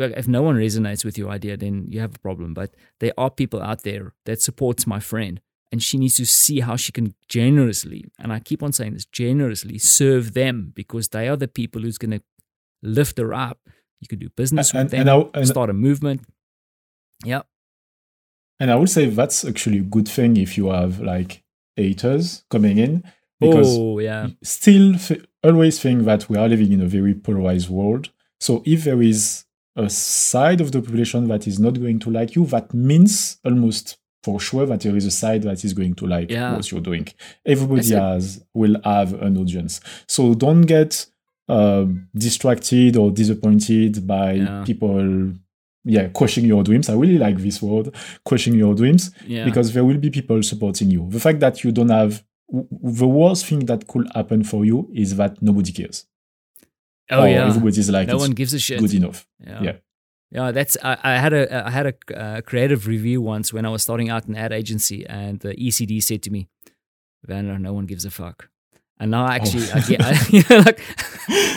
if 0.00 0.28
no 0.28 0.42
one 0.42 0.56
resonates 0.56 1.04
with 1.04 1.18
your 1.18 1.30
idea, 1.30 1.56
then 1.56 1.86
you 1.88 2.00
have 2.00 2.14
a 2.14 2.18
problem. 2.18 2.54
But 2.54 2.74
there 3.00 3.12
are 3.18 3.30
people 3.30 3.62
out 3.62 3.82
there 3.82 4.14
that 4.24 4.40
supports 4.42 4.86
my 4.86 5.00
friend, 5.00 5.40
and 5.72 5.82
she 5.82 5.98
needs 5.98 6.16
to 6.16 6.26
see 6.26 6.60
how 6.60 6.76
she 6.76 6.92
can 6.92 7.14
generously, 7.28 8.04
and 8.18 8.32
I 8.32 8.40
keep 8.40 8.62
on 8.62 8.72
saying 8.72 8.94
this, 8.94 9.04
generously 9.04 9.78
serve 9.78 10.34
them 10.34 10.72
because 10.74 11.08
they 11.08 11.28
are 11.28 11.36
the 11.36 11.48
people 11.48 11.82
who's 11.82 11.98
going 11.98 12.12
to 12.12 12.22
lift 12.82 13.18
her 13.18 13.34
up. 13.34 13.58
You 14.00 14.08
could 14.08 14.20
do 14.20 14.28
business 14.30 14.72
and, 14.72 14.84
with 14.84 14.92
them, 14.92 15.08
and 15.08 15.30
and 15.34 15.48
start 15.48 15.70
a 15.70 15.72
movement. 15.72 16.22
Yeah. 17.24 17.42
And 18.60 18.70
I 18.70 18.76
would 18.76 18.90
say 18.90 19.06
that's 19.06 19.44
actually 19.44 19.78
a 19.78 19.82
good 19.82 20.08
thing 20.08 20.36
if 20.36 20.56
you 20.56 20.68
have 20.68 21.00
like 21.00 21.42
haters 21.76 22.44
coming 22.50 22.78
in 22.78 23.04
because 23.40 23.76
oh, 23.78 23.98
yeah. 23.98 24.28
still 24.42 24.94
f- 24.96 25.12
always 25.44 25.80
think 25.80 26.04
that 26.04 26.28
we 26.28 26.36
are 26.36 26.48
living 26.48 26.72
in 26.72 26.80
a 26.80 26.86
very 26.86 27.14
polarized 27.14 27.68
world. 27.68 28.10
So 28.40 28.62
if 28.66 28.84
there 28.84 29.00
is 29.02 29.44
a 29.78 29.88
side 29.88 30.60
of 30.60 30.72
the 30.72 30.82
population 30.82 31.28
that 31.28 31.46
is 31.46 31.58
not 31.58 31.80
going 31.80 31.98
to 32.00 32.10
like 32.10 32.34
you, 32.34 32.44
that 32.46 32.74
means 32.74 33.38
almost 33.44 33.98
for 34.24 34.40
sure 34.40 34.66
that 34.66 34.80
there 34.80 34.96
is 34.96 35.06
a 35.06 35.10
side 35.10 35.42
that 35.42 35.64
is 35.64 35.72
going 35.72 35.94
to 35.94 36.06
like 36.06 36.30
yeah. 36.30 36.54
what 36.54 36.70
you're 36.70 36.80
doing. 36.80 37.06
Everybody 37.46 37.94
has 37.94 38.44
will 38.52 38.76
have 38.84 39.14
an 39.22 39.38
audience. 39.38 39.80
So 40.08 40.34
don't 40.34 40.62
get 40.62 41.06
uh, 41.48 41.86
distracted 42.14 42.96
or 42.96 43.12
disappointed 43.12 44.06
by 44.06 44.32
yeah. 44.32 44.64
people 44.66 45.32
yeah, 45.84 46.08
crushing 46.08 46.44
your 46.44 46.62
dreams. 46.64 46.90
I 46.90 46.94
really 46.94 47.16
like 47.18 47.38
this 47.38 47.62
word, 47.62 47.94
crushing 48.26 48.54
your 48.54 48.74
dreams, 48.74 49.12
yeah. 49.26 49.44
because 49.44 49.72
there 49.72 49.84
will 49.84 49.96
be 49.96 50.10
people 50.10 50.42
supporting 50.42 50.90
you. 50.90 51.08
The 51.08 51.20
fact 51.20 51.40
that 51.40 51.64
you 51.64 51.72
don't 51.72 51.88
have 51.88 52.22
the 52.50 53.06
worst 53.06 53.46
thing 53.46 53.60
that 53.66 53.86
could 53.86 54.08
happen 54.14 54.42
for 54.42 54.64
you 54.64 54.90
is 54.92 55.16
that 55.16 55.40
nobody 55.40 55.72
cares. 55.72 56.06
Oh 57.10 57.22
or 57.22 57.28
yeah. 57.28 57.46
everybody's 57.48 57.88
like 57.90 58.08
no 58.08 58.16
one 58.18 58.32
gives 58.32 58.52
a 58.54 58.58
shit. 58.58 58.80
good 58.80 58.94
enough. 58.94 59.26
Yeah. 59.44 59.62
Yeah. 59.62 59.76
Yeah, 60.30 60.50
that's 60.52 60.76
I, 60.82 60.98
I 61.02 61.16
had 61.16 61.32
a 61.32 61.66
I 61.66 61.70
had 61.70 61.86
a 61.86 61.94
uh, 62.22 62.40
creative 62.42 62.86
review 62.86 63.22
once 63.22 63.50
when 63.50 63.64
I 63.64 63.70
was 63.70 63.82
starting 63.82 64.10
out 64.10 64.26
an 64.26 64.36
ad 64.36 64.52
agency, 64.52 65.06
and 65.06 65.40
the 65.40 65.54
ECD 65.54 66.02
said 66.02 66.22
to 66.24 66.30
me, 66.30 66.48
"Vanner, 67.26 67.58
no 67.58 67.72
one 67.72 67.86
gives 67.86 68.04
a 68.04 68.10
fuck." 68.10 68.50
And 69.00 69.10
now 69.10 69.26
actually, 69.26 69.64
Oh. 69.72 69.76
I 69.76 69.80
get 69.80 70.02
I, 70.02 70.12
you 70.30 70.42
know, 70.50 70.58
like 70.58 70.80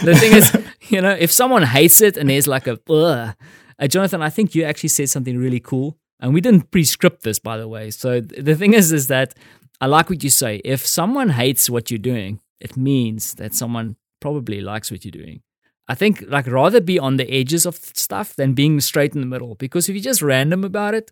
the 0.05 0.15
thing 0.17 0.33
is, 0.33 0.57
you 0.89 1.01
know, 1.01 1.11
if 1.11 1.31
someone 1.33 1.63
hates 1.63 1.99
it 1.99 2.15
and 2.15 2.29
there's 2.29 2.47
like 2.47 2.65
a, 2.67 2.79
Ugh. 2.89 3.35
uh, 3.79 3.87
Jonathan, 3.87 4.21
I 4.21 4.29
think 4.29 4.55
you 4.55 4.63
actually 4.63 4.89
said 4.89 5.09
something 5.09 5.37
really 5.37 5.59
cool, 5.59 5.97
and 6.21 6.33
we 6.33 6.39
didn't 6.39 6.71
pre-script 6.71 7.23
this, 7.23 7.39
by 7.39 7.57
the 7.57 7.67
way. 7.67 7.91
So 7.91 8.21
th- 8.21 8.45
the 8.45 8.55
thing 8.55 8.73
is, 8.73 8.93
is 8.93 9.07
that 9.07 9.33
I 9.81 9.87
like 9.87 10.09
what 10.09 10.23
you 10.23 10.29
say. 10.29 10.61
If 10.63 10.85
someone 10.87 11.29
hates 11.31 11.69
what 11.69 11.91
you're 11.91 11.97
doing, 12.13 12.39
it 12.61 12.77
means 12.77 13.33
that 13.33 13.53
someone 13.53 13.97
probably 14.21 14.61
likes 14.61 14.89
what 14.89 15.03
you're 15.03 15.11
doing. 15.11 15.41
I 15.87 15.95
think 15.95 16.23
like 16.27 16.47
rather 16.47 16.79
be 16.79 16.97
on 16.97 17.17
the 17.17 17.29
edges 17.29 17.65
of 17.65 17.75
stuff 17.75 18.35
than 18.37 18.53
being 18.53 18.79
straight 18.79 19.13
in 19.13 19.19
the 19.19 19.27
middle. 19.27 19.55
Because 19.55 19.89
if 19.89 19.95
you're 19.95 20.03
just 20.03 20.21
random 20.21 20.63
about 20.63 20.93
it, 20.93 21.11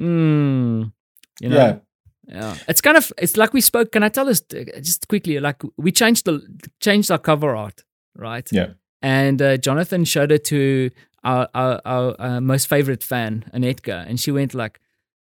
mm, 0.00 0.90
you 1.40 1.48
know, 1.48 1.56
yeah. 1.56 1.76
yeah, 2.26 2.56
it's 2.66 2.80
kind 2.80 2.96
of 2.96 3.12
it's 3.18 3.36
like 3.36 3.52
we 3.52 3.60
spoke. 3.60 3.92
Can 3.92 4.02
I 4.02 4.08
tell 4.08 4.28
us 4.28 4.42
uh, 4.54 4.64
just 4.80 5.06
quickly? 5.08 5.38
Like 5.38 5.60
we 5.76 5.92
changed 5.92 6.24
the 6.24 6.40
changed 6.80 7.10
our 7.10 7.18
cover 7.18 7.54
art, 7.54 7.84
right? 8.16 8.48
Yeah. 8.50 8.68
And 9.02 9.42
uh, 9.42 9.56
Jonathan 9.58 10.04
showed 10.06 10.32
it 10.32 10.44
to 10.44 10.90
our 11.22 11.48
our, 11.54 11.80
our 11.84 12.16
uh, 12.18 12.40
most 12.40 12.68
favorite 12.68 13.02
fan, 13.02 13.44
Anetka, 13.52 14.06
and 14.08 14.18
she 14.18 14.30
went 14.30 14.54
like, 14.54 14.80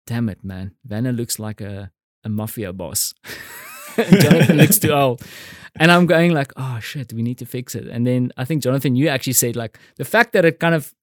"Damn 0.05 0.29
it, 0.29 0.43
man, 0.43 0.75
Vanna 0.85 1.11
looks 1.11 1.39
like 1.39 1.61
a 1.61 1.91
a 2.23 2.29
mafia 2.29 2.71
boss." 2.71 3.15
Jonathan 4.21 4.57
looks 4.57 4.79
too 4.79 4.91
old. 4.91 5.21
And 5.77 5.91
I'm 5.91 6.05
going 6.05 6.33
like, 6.33 6.51
oh 6.57 6.79
shit, 6.79 7.13
we 7.13 7.21
need 7.21 7.37
to 7.37 7.45
fix 7.45 7.75
it. 7.75 7.87
And 7.87 8.05
then 8.05 8.31
I 8.37 8.45
think 8.45 8.61
Jonathan, 8.61 8.95
you 8.95 9.07
actually 9.07 9.33
said 9.33 9.55
like 9.55 9.79
the 9.95 10.05
fact 10.05 10.33
that 10.33 10.45
it 10.45 10.59
kind 10.59 10.75
of 10.75 10.93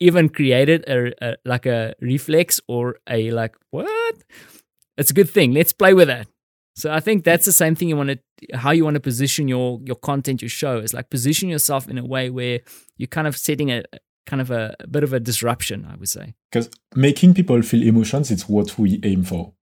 even 0.00 0.28
created 0.28 0.84
a, 0.88 1.12
a 1.26 1.36
like 1.44 1.66
a 1.66 1.94
reflex 2.00 2.60
or 2.68 2.96
a 3.08 3.30
like 3.30 3.56
what? 3.70 4.16
It's 4.96 5.10
a 5.10 5.14
good 5.14 5.30
thing. 5.30 5.52
Let's 5.52 5.72
play 5.72 5.94
with 5.94 6.08
that. 6.08 6.28
So 6.76 6.92
I 6.92 7.00
think 7.00 7.24
that's 7.24 7.44
the 7.44 7.52
same 7.52 7.74
thing 7.74 7.88
you 7.88 7.96
want 7.96 8.10
to 8.10 8.56
how 8.56 8.70
you 8.70 8.84
want 8.84 8.94
to 8.94 9.00
position 9.00 9.48
your 9.48 9.80
your 9.84 9.96
content, 9.96 10.42
your 10.42 10.48
show 10.48 10.78
is 10.78 10.94
like 10.94 11.10
position 11.10 11.48
yourself 11.48 11.88
in 11.88 11.98
a 11.98 12.04
way 12.04 12.30
where 12.30 12.60
you're 12.96 13.08
kind 13.08 13.26
of 13.26 13.36
setting 13.36 13.70
a 13.70 13.82
kind 14.26 14.42
of 14.42 14.50
a, 14.50 14.76
a 14.78 14.86
bit 14.86 15.02
of 15.02 15.12
a 15.12 15.18
disruption, 15.18 15.86
I 15.90 15.96
would 15.96 16.08
say. 16.08 16.34
Because 16.52 16.70
making 16.94 17.34
people 17.34 17.62
feel 17.62 17.82
emotions, 17.82 18.30
it's 18.30 18.48
what 18.48 18.78
we 18.78 19.00
aim 19.02 19.24
for. 19.24 19.54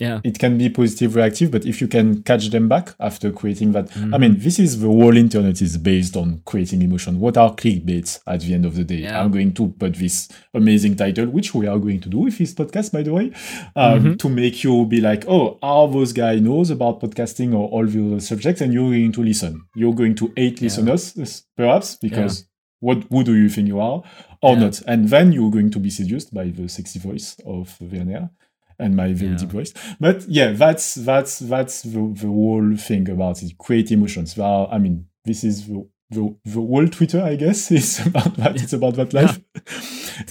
Yeah. 0.00 0.20
It 0.24 0.38
can 0.40 0.58
be 0.58 0.68
positive, 0.70 1.14
reactive, 1.14 1.52
but 1.52 1.64
if 1.64 1.80
you 1.80 1.86
can 1.86 2.22
catch 2.24 2.50
them 2.50 2.68
back 2.68 2.94
after 2.98 3.30
creating 3.30 3.72
that, 3.72 3.90
I 3.96 4.00
Mhm. 4.00 4.20
mean, 4.20 4.38
this 4.38 4.58
is 4.58 4.80
the 4.80 4.88
whole 4.88 5.16
internet 5.16 5.62
is 5.62 5.76
based 5.78 6.16
on 6.16 6.40
creating 6.44 6.82
emotion. 6.82 7.20
What 7.20 7.36
are 7.36 7.54
clickbaits 7.54 8.18
at 8.26 8.40
the 8.40 8.54
end 8.54 8.66
of 8.66 8.74
the 8.74 8.82
day? 8.82 9.02
Yeah. 9.02 9.20
I'm 9.22 9.30
going 9.30 9.52
to 9.52 9.68
put 9.68 9.94
this 9.94 10.28
amazing 10.52 10.96
title, 10.96 11.26
which 11.26 11.54
we 11.54 11.68
are 11.68 11.78
going 11.78 12.00
to 12.00 12.08
do 12.08 12.18
with 12.18 12.38
this 12.38 12.52
podcast, 12.54 12.90
by 12.92 13.02
the 13.04 13.12
way, 13.12 13.30
um, 13.76 14.02
Mhm. 14.04 14.18
to 14.18 14.28
make 14.28 14.64
you 14.64 14.84
be 14.86 15.00
like, 15.00 15.24
oh, 15.28 15.58
all 15.62 15.86
those 15.88 16.12
guy 16.12 16.40
knows 16.40 16.70
about 16.70 17.00
podcasting 17.00 17.52
or 17.54 17.68
all 17.68 17.86
the 17.86 18.04
other 18.06 18.20
subjects, 18.20 18.60
and 18.62 18.72
you're 18.72 18.90
going 18.90 19.12
to 19.12 19.22
listen. 19.22 19.60
You're 19.76 19.94
going 19.94 20.16
to 20.16 20.32
hate 20.36 20.60
Yeah. 20.60 20.64
listeners, 20.66 21.44
perhaps, 21.56 21.96
because 22.02 22.46
what 22.80 23.04
who 23.10 23.22
do 23.22 23.34
you 23.34 23.48
think 23.48 23.68
you 23.68 23.78
are 23.80 24.02
or 24.42 24.54
Yeah. 24.54 24.58
not? 24.60 24.82
And 24.88 25.08
then 25.08 25.32
you're 25.32 25.50
going 25.52 25.70
to 25.70 25.78
be 25.78 25.88
seduced 25.90 26.34
by 26.34 26.46
the 26.48 26.68
sexy 26.68 26.98
voice 26.98 27.36
of 27.46 27.76
Werner 27.80 28.30
and 28.78 28.96
my 28.96 29.12
very 29.12 29.32
Yeah. 29.32 29.36
deep 29.38 29.50
voice. 29.50 29.72
But 30.00 30.28
yeah, 30.28 30.52
that's 30.52 30.94
that's 30.94 31.38
that's 31.40 31.82
the, 31.82 32.12
the 32.20 32.26
whole 32.26 32.76
thing 32.76 33.08
about 33.10 33.42
it. 33.42 33.56
Create 33.58 33.90
emotions. 33.92 34.36
Well, 34.36 34.68
I 34.70 34.78
mean, 34.78 35.06
this 35.24 35.44
is 35.44 35.66
the 35.66 35.86
the, 36.10 36.34
the 36.44 36.60
whole 36.60 36.86
Twitter, 36.88 37.22
I 37.22 37.36
guess, 37.36 37.70
is 37.80 38.04
about 38.06 38.36
that. 38.36 38.56
It's 38.62 38.72
about 38.72 38.94
that 38.94 39.12
life. 39.14 39.40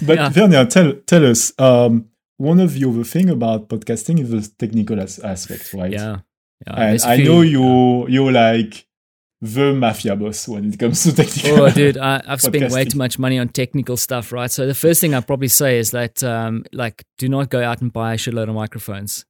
but 0.05 0.17
Yeah. 0.17 0.31
Werner, 0.35 0.65
tell 0.65 0.93
tell 1.05 1.25
us. 1.25 1.51
Um, 1.59 2.09
one 2.37 2.59
of 2.59 2.73
the 2.73 2.87
other 2.89 3.03
thing 3.03 3.29
about 3.29 3.69
podcasting 3.69 4.19
is 4.19 4.29
the 4.31 4.41
technical 4.57 4.99
as- 4.99 5.19
aspect, 5.19 5.73
right? 5.73 5.91
Yeah. 5.91 6.17
Yeah. 6.65 6.73
And 6.73 6.89
There's 6.91 7.05
a 7.05 7.09
I 7.09 7.15
few- 7.17 7.25
know 7.25 7.41
you 7.41 8.07
you're 8.09 8.31
like 8.31 8.85
the 9.43 9.73
mafia 9.73 10.15
boss 10.15 10.47
when 10.47 10.71
it 10.71 10.79
comes 10.79 11.03
to 11.03 11.13
technical. 11.13 11.63
Oh, 11.63 11.69
dude, 11.69 11.97
I, 11.97 12.21
I've 12.25 12.41
spent 12.41 12.71
way 12.71 12.85
too 12.85 12.97
much 12.97 13.19
money 13.19 13.37
on 13.37 13.49
technical 13.49 13.97
stuff, 13.97 14.31
right? 14.31 14.49
So 14.49 14.65
the 14.65 14.73
first 14.73 15.01
thing 15.01 15.13
I'd 15.13 15.27
probably 15.27 15.49
say 15.49 15.79
is 15.79 15.91
that, 15.91 16.23
um, 16.23 16.63
like, 16.71 17.03
do 17.17 17.27
not 17.27 17.49
go 17.49 17.61
out 17.61 17.81
and 17.81 17.91
buy 17.91 18.13
a 18.13 18.17
shitload 18.17 18.47
of 18.47 18.55
microphones. 18.55 19.25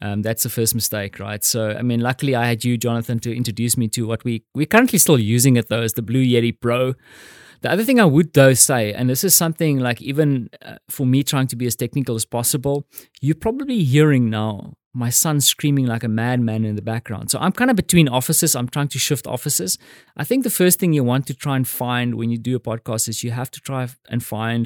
Um, 0.00 0.22
that's 0.22 0.44
the 0.44 0.48
first 0.48 0.76
mistake, 0.76 1.18
right? 1.18 1.42
So, 1.42 1.70
I 1.70 1.82
mean, 1.82 1.98
luckily 1.98 2.36
I 2.36 2.46
had 2.46 2.64
you, 2.64 2.78
Jonathan, 2.78 3.18
to 3.18 3.36
introduce 3.36 3.76
me 3.76 3.88
to 3.88 4.06
what 4.06 4.22
we 4.22 4.44
we're 4.54 4.66
currently 4.66 5.00
still 5.00 5.18
using 5.18 5.56
it 5.56 5.68
though, 5.68 5.82
is 5.82 5.94
the 5.94 6.02
Blue 6.02 6.24
Yeti 6.24 6.52
Pro. 6.60 6.94
The 7.62 7.72
other 7.72 7.82
thing 7.82 7.98
I 7.98 8.04
would 8.04 8.34
though 8.34 8.54
say, 8.54 8.92
and 8.92 9.10
this 9.10 9.24
is 9.24 9.34
something 9.34 9.80
like 9.80 10.00
even 10.00 10.50
uh, 10.64 10.76
for 10.88 11.04
me 11.04 11.24
trying 11.24 11.48
to 11.48 11.56
be 11.56 11.66
as 11.66 11.74
technical 11.74 12.14
as 12.14 12.24
possible, 12.24 12.86
you're 13.20 13.34
probably 13.34 13.82
hearing 13.82 14.30
now 14.30 14.74
my 15.04 15.10
son 15.10 15.40
screaming 15.40 15.86
like 15.86 16.04
a 16.04 16.08
madman 16.20 16.64
in 16.64 16.74
the 16.80 16.82
background. 16.92 17.30
So 17.30 17.38
I'm 17.44 17.52
kind 17.60 17.70
of 17.70 17.76
between 17.84 18.08
offices. 18.08 18.50
I'm 18.58 18.68
trying 18.76 18.88
to 18.88 18.98
shift 18.98 19.26
offices. 19.26 19.78
I 20.16 20.24
think 20.28 20.44
the 20.44 20.50
first 20.60 20.76
thing 20.80 20.92
you 20.92 21.04
want 21.12 21.26
to 21.28 21.34
try 21.34 21.54
and 21.56 21.66
find 21.66 22.08
when 22.18 22.28
you 22.32 22.38
do 22.50 22.56
a 22.56 22.60
podcast 22.70 23.08
is 23.08 23.22
you 23.26 23.30
have 23.30 23.50
to 23.56 23.60
try 23.60 23.82
and 24.12 24.20
find 24.22 24.62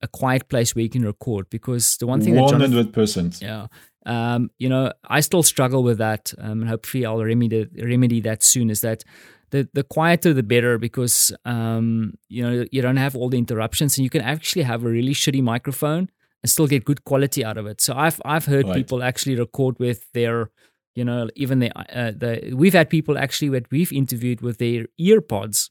a 0.00 0.08
quiet 0.08 0.48
place 0.48 0.74
where 0.74 0.82
you 0.82 0.90
can 0.96 1.04
record 1.04 1.44
because 1.50 1.96
the 1.98 2.06
one 2.06 2.20
thing 2.20 2.34
that 2.34 2.42
One 2.42 2.50
Jonathan, 2.50 2.72
hundred 2.72 2.92
percent. 2.92 3.40
yeah. 3.42 3.66
Um, 4.06 4.50
you 4.58 4.68
know, 4.68 4.92
I 5.16 5.20
still 5.20 5.42
struggle 5.42 5.82
with 5.82 5.98
that, 5.98 6.34
um, 6.38 6.60
and 6.60 6.68
hopefully 6.68 7.06
I'll 7.06 7.24
remedy 7.24 7.66
remedy 7.92 8.20
that 8.28 8.42
soon. 8.42 8.68
Is 8.70 8.80
that 8.82 9.02
the 9.50 9.66
the 9.72 9.82
quieter 9.82 10.34
the 10.34 10.42
better 10.42 10.76
because 10.78 11.32
um, 11.46 12.14
you 12.28 12.42
know 12.42 12.64
you 12.70 12.82
don't 12.82 12.98
have 13.06 13.16
all 13.16 13.30
the 13.30 13.38
interruptions, 13.38 13.96
and 13.96 14.02
you 14.04 14.10
can 14.10 14.20
actually 14.20 14.64
have 14.64 14.84
a 14.84 14.88
really 14.88 15.14
shitty 15.14 15.42
microphone 15.42 16.10
and 16.44 16.50
still 16.50 16.66
get 16.68 16.84
good 16.84 17.04
quality 17.04 17.42
out 17.44 17.56
of 17.56 17.66
it. 17.66 17.80
So 17.80 17.94
I've 17.96 18.20
I've 18.24 18.44
heard 18.44 18.66
Right. 18.68 18.76
people 18.76 19.02
actually 19.02 19.36
record 19.36 19.78
with 19.78 20.12
their 20.12 20.50
you 20.94 21.04
know 21.04 21.28
even 21.34 21.58
the 21.60 21.70
uh, 21.76 22.12
the 22.12 22.52
we've 22.54 22.74
had 22.74 22.88
people 22.90 23.16
actually 23.18 23.48
that 23.56 23.70
we've 23.70 23.92
interviewed 23.92 24.40
with 24.42 24.58
their 24.58 24.86
ear 24.98 25.20
pods, 25.22 25.70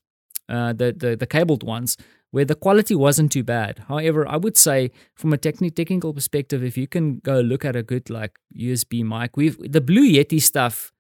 uh, 0.50 0.74
the 0.74 0.92
the 0.92 1.16
the 1.16 1.28
cabled 1.28 1.64
ones 1.64 1.96
where 2.32 2.46
the 2.46 2.56
quality 2.56 2.96
wasn't 2.96 3.32
too 3.32 3.44
bad. 3.44 3.74
However, 3.88 4.28
I 4.28 4.38
would 4.38 4.58
say 4.58 4.90
from 5.16 5.34
a 5.34 5.38
techni- 5.38 5.76
technical 5.76 6.12
perspective, 6.16 6.64
if 6.64 6.76
you 6.76 6.88
can 6.88 7.20
go 7.20 7.40
look 7.42 7.64
at 7.64 7.76
a 7.76 7.84
good 7.84 8.10
like 8.10 8.40
USB 8.58 9.04
mic, 9.04 9.38
we've 9.38 9.58
the 9.72 9.82
Blue 9.82 10.08
Yeti 10.16 10.42
stuff. 10.42 10.92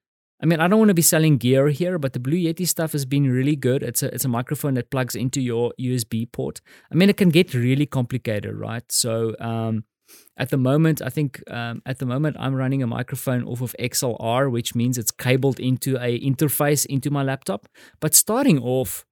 I 0.44 0.46
mean, 0.46 0.60
I 0.60 0.68
don't 0.68 0.78
want 0.80 0.90
to 0.90 0.94
be 0.94 1.02
selling 1.02 1.38
gear 1.38 1.70
here, 1.70 1.98
but 1.98 2.12
the 2.12 2.20
Blue 2.20 2.36
Yeti 2.38 2.68
stuff 2.68 2.92
has 2.92 3.06
been 3.06 3.32
really 3.32 3.56
good. 3.56 3.82
It's 3.82 4.04
a 4.04 4.14
it's 4.14 4.26
a 4.26 4.28
microphone 4.28 4.74
that 4.74 4.92
plugs 4.92 5.16
into 5.16 5.40
your 5.40 5.72
USB 5.80 6.30
port. 6.30 6.60
I 6.92 6.96
mean, 6.96 7.10
it 7.10 7.16
can 7.16 7.30
get 7.30 7.54
really 7.54 7.86
complicated, 7.86 8.54
right? 8.54 8.84
So 8.92 9.36
um, 9.40 9.86
at 10.36 10.50
the 10.50 10.58
moment, 10.58 11.02
I 11.02 11.08
think 11.08 11.42
um, 11.50 11.82
at 11.86 12.00
the 12.00 12.06
moment 12.06 12.36
I'm 12.38 12.56
running 12.56 12.84
a 12.84 12.88
microphone 12.88 13.46
off 13.46 13.62
of 13.62 13.74
XLR, 13.80 14.52
which 14.52 14.76
means 14.76 14.98
it's 14.98 15.12
cabled 15.12 15.62
into 15.62 15.96
a 15.96 16.20
interface 16.20 16.86
into 16.88 17.10
my 17.10 17.24
laptop. 17.24 17.68
But 18.02 18.14
starting 18.14 18.60
off, 18.60 19.06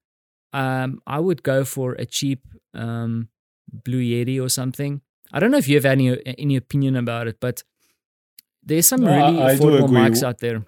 um, 0.51 0.99
I 1.07 1.19
would 1.21 1.43
go 1.43 1.63
for 1.63 1.93
a 1.93 2.05
cheap 2.05 2.45
um, 2.73 3.29
Blue 3.71 4.01
Yeti 4.01 4.37
or 4.43 4.49
something. 4.49 4.99
I 5.31 5.39
don't 5.39 5.51
know 5.51 5.59
if 5.59 5.69
you 5.69 5.75
have 5.75 5.85
any 5.85 6.17
any 6.37 6.57
opinion 6.57 6.97
about 6.97 7.27
it, 7.29 7.37
but 7.39 7.63
there's 8.61 8.85
some 8.85 9.01
No, 9.01 9.11
really 9.15 9.41
I 9.41 9.55
affordable 9.55 9.85
agree. 9.85 9.97
mics 9.97 10.23
out 10.23 10.39
there. 10.39 10.65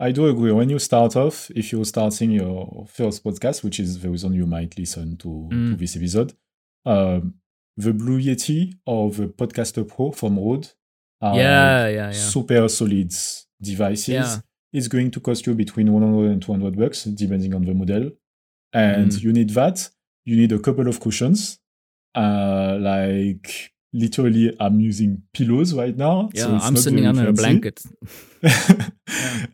I 0.00 0.12
do 0.12 0.26
agree. 0.26 0.52
When 0.52 0.70
you 0.70 0.78
start 0.78 1.16
off, 1.16 1.50
if 1.56 1.72
you're 1.72 1.84
starting 1.84 2.30
your 2.30 2.86
first 2.88 3.24
podcast, 3.24 3.64
which 3.64 3.80
is 3.80 3.98
the 4.00 4.08
reason 4.10 4.32
you 4.34 4.46
might 4.46 4.78
listen 4.78 5.16
to, 5.18 5.48
to 5.50 5.56
Mm. 5.56 5.78
this 5.78 5.96
episode, 5.96 6.34
um, 6.86 7.34
the 7.76 7.92
Blue 7.92 8.20
Yeti 8.20 8.74
or 8.86 9.10
the 9.10 9.26
Podcaster 9.28 9.86
Pro 9.86 10.12
from 10.12 10.38
Rode 10.38 10.68
are 11.20 11.36
yeah, 11.36 11.88
yeah, 11.88 11.94
yeah. 12.06 12.12
super 12.12 12.68
solid 12.68 13.12
devices. 13.60 14.08
Yeah. 14.08 14.36
It's 14.72 14.86
going 14.88 15.10
to 15.12 15.20
cost 15.20 15.46
you 15.46 15.54
between 15.54 15.92
100 15.92 16.30
and 16.30 16.42
200 16.42 16.76
bucks, 16.78 17.04
depending 17.04 17.54
on 17.54 17.64
the 17.64 17.74
model. 17.74 18.10
And 18.72 19.10
Mm. 19.10 19.22
you 19.22 19.32
need 19.32 19.50
that. 19.50 19.88
You 20.24 20.36
need 20.36 20.52
a 20.52 20.58
couple 20.58 20.86
of 20.88 21.00
cushions. 21.00 21.58
Uh, 22.14 22.76
like 22.80 23.72
literally, 23.92 24.54
I'm 24.60 24.80
using 24.80 25.22
pillows 25.32 25.72
right 25.74 25.96
now. 25.96 26.30
Yeah, 26.34 26.42
so 26.44 26.58
I'm 26.62 26.76
sitting 26.76 27.06
under 27.06 27.22
a 27.22 27.34
fancy. 27.34 27.42
blanket. 27.42 27.82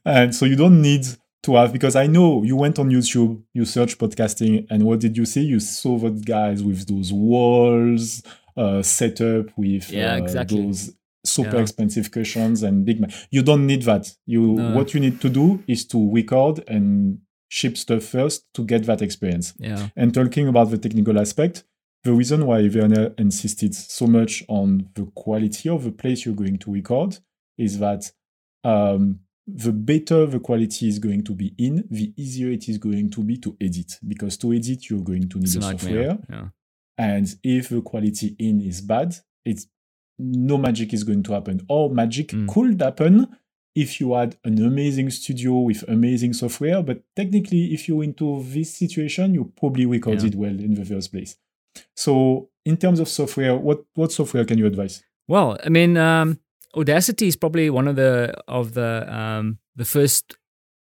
and 0.05 0.35
so 0.35 0.45
you 0.45 0.57
don't 0.57 0.81
need 0.83 1.07
to 1.43 1.57
have 1.57 1.73
because 1.73 1.95
I 1.97 2.07
know 2.07 2.43
you 2.43 2.57
went 2.57 2.79
on 2.79 2.91
YouTube, 2.91 3.43
you 3.53 3.65
searched 3.65 3.99
podcasting, 3.99 4.67
and 4.71 4.85
what 4.85 5.01
did 5.01 5.17
you 5.17 5.27
see? 5.27 5.43
You 5.43 5.61
saw 5.61 5.99
those 5.99 6.23
guys 6.23 6.63
with 6.63 6.87
those 6.89 7.13
walls 7.13 8.23
uh, 8.57 8.83
set 8.83 9.21
up 9.21 9.47
with 9.57 9.91
Yeah, 9.91 10.15
uh, 10.15 10.19
exactly. 10.19 10.63
those 10.63 10.93
super 11.25 11.57
Yeah. 11.57 11.63
expensive 11.63 12.11
cushions 12.11 12.63
and 12.63 12.85
big. 12.85 13.01
Ma- 13.01 13.09
you 13.31 13.43
don't 13.43 13.67
need 13.67 13.83
that. 13.83 14.15
You 14.27 14.55
No. 14.55 14.75
what 14.77 14.95
you 14.95 15.01
need 15.01 15.21
to 15.23 15.29
do 15.29 15.63
is 15.67 15.85
to 15.87 16.11
record 16.13 16.63
and 16.69 17.19
ship 17.49 17.77
stuff 17.77 18.03
first 18.05 18.45
to 18.55 18.65
get 18.65 18.85
that 18.87 19.01
experience. 19.03 19.55
Yeah, 19.59 19.89
And 19.97 20.13
talking 20.15 20.49
about 20.49 20.71
the 20.71 20.79
technical 20.79 21.19
aspect, 21.19 21.65
the 22.05 22.13
reason 22.13 22.47
why 22.47 22.69
Werner 22.69 23.15
insisted 23.19 23.75
so 23.75 24.07
much 24.07 24.45
on 24.49 24.89
the 24.95 25.07
quality 25.15 25.69
of 25.69 25.85
the 25.85 25.93
place 25.93 26.25
you're 26.25 26.35
going 26.35 26.59
to 26.59 26.73
record 26.73 27.19
is 27.59 27.79
that 27.79 28.11
um, 28.65 29.21
the 29.47 29.73
better 29.73 30.27
the 30.27 30.41
quality 30.41 30.89
is 30.89 30.99
going 30.99 31.23
to 31.25 31.33
be 31.35 31.55
in, 31.59 31.85
the 31.91 32.13
easier 32.17 32.51
it 32.51 32.69
is 32.69 32.79
going 32.79 33.11
to 33.11 33.23
be 33.23 33.37
to 33.39 33.57
edit. 33.61 33.99
Because 34.07 34.37
to 34.39 34.53
edit, 34.53 34.89
you're 34.89 35.03
going 35.03 35.29
to 35.29 35.39
need 35.39 35.45
It's 35.47 35.57
a 35.57 35.59
a 35.59 35.63
nightmare. 35.63 36.11
software. 36.11 36.19
Yeah. 36.31 36.49
And 36.97 37.35
if 37.43 37.69
the 37.71 37.83
quality 37.83 38.37
in 38.39 38.61
is 38.61 38.81
bad, 38.81 39.15
it's 39.45 39.67
no 40.19 40.57
magic 40.59 40.93
is 40.95 41.05
going 41.05 41.23
to 41.25 41.33
happen. 41.33 41.61
Or 41.69 41.91
magic 41.91 42.29
Mm. 42.29 42.49
could 42.49 42.81
happen 42.81 43.27
if 43.75 44.01
you 44.01 44.15
had 44.15 44.37
an 44.45 44.65
amazing 44.65 45.11
studio 45.11 45.59
with 45.61 45.83
amazing 45.89 46.33
software. 46.35 46.83
But 46.83 47.03
technically, 47.17 47.73
if 47.75 47.89
you're 47.89 48.05
into 48.05 48.43
this 48.45 48.75
situation, 48.75 49.35
you 49.35 49.53
probably 49.57 49.87
recorded 49.87 50.35
well 50.37 50.59
in 50.59 50.75
the 50.75 50.85
first 50.85 51.11
place. 51.13 51.37
So, 51.97 52.49
in 52.65 52.77
terms 52.77 53.01
of 53.01 53.09
software, 53.09 53.57
what 53.57 53.85
what 53.95 54.13
software 54.13 54.45
can 54.45 54.59
you 54.59 54.67
advise? 54.67 55.03
Well, 55.29 55.59
I 55.65 55.69
mean, 55.69 55.97
um, 55.97 56.39
Audacity 56.77 57.29
is 57.29 57.37
probably 57.37 57.71
one 57.71 57.89
of 57.89 57.97
the 57.97 58.35
of 58.49 58.75
the 58.75 59.07
um, 59.15 59.59
the 59.77 59.85
first 59.85 60.37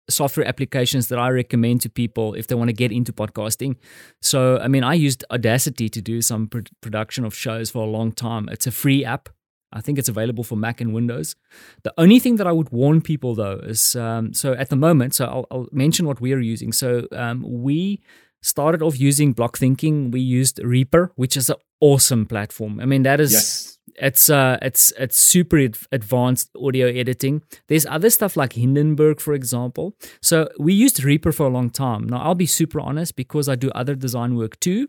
software 0.08 0.46
applications 0.46 1.08
that 1.08 1.18
I 1.18 1.30
recommend 1.30 1.80
to 1.82 1.88
people 1.88 2.34
if 2.34 2.46
they 2.46 2.54
want 2.54 2.68
to 2.68 2.74
get 2.74 2.92
into 2.92 3.12
podcasting. 3.12 3.76
So, 4.20 4.58
I 4.58 4.68
mean, 4.68 4.84
I 4.84 4.94
used 4.94 5.24
Audacity 5.30 5.88
to 5.88 6.02
do 6.02 6.20
some 6.20 6.48
pr- 6.48 6.60
production 6.82 7.24
of 7.24 7.34
shows 7.34 7.70
for 7.70 7.82
a 7.82 7.90
long 7.90 8.12
time. 8.12 8.48
It's 8.50 8.66
a 8.66 8.70
free 8.70 9.04
app. 9.04 9.28
I 9.72 9.80
think 9.80 9.98
it's 9.98 10.08
available 10.08 10.44
for 10.44 10.56
Mac 10.56 10.80
and 10.80 10.94
Windows. 10.94 11.34
The 11.82 11.92
only 11.98 12.20
thing 12.20 12.36
that 12.36 12.46
I 12.46 12.52
would 12.52 12.70
warn 12.70 13.00
people 13.00 13.34
though 13.34 13.60
is 13.62 13.96
um, 13.96 14.32
so 14.32 14.52
at 14.52 14.70
the 14.70 14.76
moment, 14.76 15.14
so 15.14 15.24
I'll, 15.24 15.46
I'll 15.50 15.68
mention 15.72 16.06
what 16.06 16.20
we're 16.20 16.40
using. 16.40 16.72
So 16.72 17.08
um, 17.12 17.42
we 17.46 18.00
started 18.44 18.82
off 18.82 18.98
using 19.00 19.32
block 19.32 19.56
thinking. 19.58 20.10
We 20.10 20.20
used 20.20 20.60
Reaper, 20.62 21.12
which 21.16 21.36
is 21.36 21.48
an 21.50 21.56
awesome 21.80 22.26
platform. 22.26 22.78
I 22.80 22.84
mean, 22.84 23.02
that 23.02 23.20
is 23.20 23.32
Yes. 23.32 23.78
it's 23.96 24.28
uh 24.28 24.58
it's 24.60 24.92
it's 24.98 25.16
super 25.16 25.58
advanced 25.92 26.48
audio 26.66 26.86
editing 26.88 27.42
there's 27.68 27.86
other 27.86 28.10
stuff 28.10 28.36
like 28.36 28.52
hindenburg 28.54 29.20
for 29.20 29.34
example 29.34 29.94
so 30.20 30.48
we 30.58 30.72
used 30.84 31.04
reaper 31.04 31.30
for 31.30 31.46
a 31.46 31.52
long 31.58 31.70
time 31.70 32.02
now 32.08 32.20
i'll 32.24 32.34
be 32.34 32.46
super 32.60 32.80
honest 32.80 33.14
because 33.14 33.48
i 33.48 33.54
do 33.54 33.70
other 33.70 33.94
design 33.94 34.34
work 34.34 34.58
too 34.58 34.88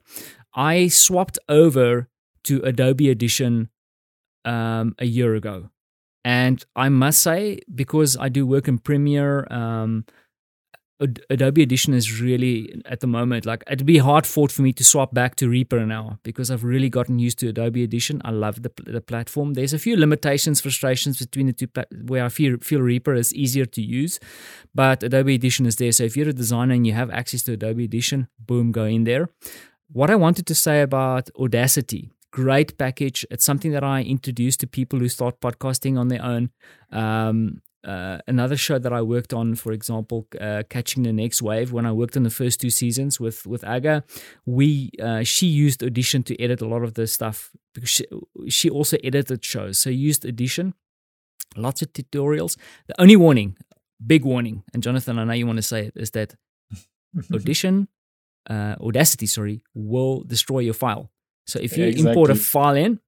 i 0.56 0.88
swapped 0.88 1.38
over 1.50 2.08
to 2.48 2.54
adobe 2.64 3.12
audition 3.12 3.70
um, 4.44 4.96
a 4.98 5.06
year 5.06 5.36
ago 5.36 5.70
and 6.24 6.66
i 6.76 6.90
must 6.90 7.22
say 7.22 7.60
because 7.76 8.18
i 8.18 8.28
do 8.30 8.48
work 8.48 8.68
in 8.68 8.80
premiere 8.80 9.46
um, 9.52 10.04
Adobe 11.30 11.62
Audition 11.62 11.94
is 11.94 12.22
really 12.22 12.82
at 12.86 13.02
the 13.02 13.08
moment 13.08 13.46
like 13.46 13.64
it'd 13.70 13.86
be 13.86 13.98
hard 13.98 14.26
fought 14.26 14.52
for 14.52 14.62
me 14.62 14.72
to 14.74 14.84
swap 14.84 15.14
back 15.14 15.36
to 15.36 15.50
Reaper 15.50 15.86
now 15.86 16.20
because 16.24 16.50
I've 16.50 16.64
really 16.64 16.90
gotten 16.90 17.20
used 17.20 17.38
to 17.40 17.50
Adobe 17.50 17.84
Audition. 17.84 18.22
I 18.24 18.32
love 18.32 18.64
the 18.64 18.72
the 18.86 19.02
platform. 19.02 19.56
There's 19.56 19.74
a 19.74 19.80
few 19.80 19.98
limitations, 19.98 20.62
frustrations 20.62 21.20
between 21.20 21.48
the 21.48 21.54
two 21.54 21.68
pla- 21.68 21.84
where 22.06 22.24
I 22.24 22.30
feel 22.30 22.58
feel 22.62 22.80
Reaper 22.80 23.14
is 23.14 23.34
easier 23.34 23.66
to 23.66 23.82
use, 23.82 24.20
but 24.74 25.04
Adobe 25.04 25.36
Audition 25.36 25.66
is 25.66 25.76
there. 25.76 25.92
So 25.92 26.06
if 26.06 26.16
you're 26.16 26.30
a 26.30 26.34
designer 26.34 26.74
and 26.74 26.88
you 26.88 26.94
have 26.94 27.12
access 27.12 27.44
to 27.44 27.54
Adobe 27.54 27.84
Edition, 27.84 28.28
boom, 28.40 28.72
go 28.72 28.86
in 28.86 29.04
there. 29.04 29.30
What 29.92 30.10
I 30.10 30.16
wanted 30.16 30.48
to 30.48 30.56
say 30.56 30.82
about 30.82 31.30
Audacity, 31.38 32.12
great 32.32 32.78
package. 32.78 33.26
It's 33.30 33.46
something 33.46 33.72
that 33.72 33.84
I 33.84 34.02
introduce 34.02 34.56
to 34.58 34.68
people 34.68 35.00
who 35.00 35.10
start 35.10 35.42
podcasting 35.42 36.00
on 36.00 36.08
their 36.08 36.24
own. 36.24 36.52
Um, 36.92 37.62
uh, 37.86 38.18
another 38.28 38.58
show 38.58 38.80
that 38.80 38.92
I 38.92 39.02
worked 39.02 39.34
on, 39.34 39.56
for 39.56 39.72
example, 39.72 40.28
uh, 40.42 40.64
Catching 40.70 41.04
the 41.04 41.14
Next 41.14 41.42
Wave, 41.42 41.72
when 41.72 41.86
I 41.86 41.92
worked 41.92 42.18
on 42.18 42.24
the 42.24 42.30
first 42.32 42.60
two 42.60 42.72
seasons 42.72 43.20
with 43.20 43.46
with 43.46 43.64
Aga, 43.64 44.04
we 44.46 44.90
uh, 45.02 45.24
she 45.24 45.46
used 45.46 45.84
Audition 45.84 46.24
to 46.24 46.42
edit 46.42 46.62
a 46.62 46.68
lot 46.68 46.84
of 46.84 46.96
the 46.96 47.06
stuff 47.06 47.52
because 47.74 47.90
she, 47.90 48.06
she 48.50 48.70
also 48.70 48.98
edited 49.04 49.46
shows, 49.46 49.78
so 49.78 49.90
used 49.90 50.26
Audition, 50.26 50.74
lots 51.56 51.82
of 51.84 51.94
tutorials. 51.94 52.58
The 52.88 53.00
only 53.00 53.16
warning, 53.16 53.56
big 54.06 54.26
warning, 54.26 54.64
and 54.74 54.82
Jonathan, 54.82 55.20
I 55.20 55.24
know 55.24 55.34
you 55.34 55.46
want 55.46 55.58
to 55.58 55.64
say 55.64 55.88
it, 55.88 55.94
is 55.96 56.12
that 56.12 56.36
Audition, 57.34 57.88
uh, 58.50 58.76
Audacity, 58.82 59.28
sorry, 59.28 59.62
will 59.76 60.24
destroy 60.24 60.60
your 60.60 60.74
file. 60.74 61.12
So 61.46 61.60
if 61.60 61.78
you 61.78 61.86
import 61.86 62.32
a 62.32 62.36
file 62.36 62.76
in 62.76 63.00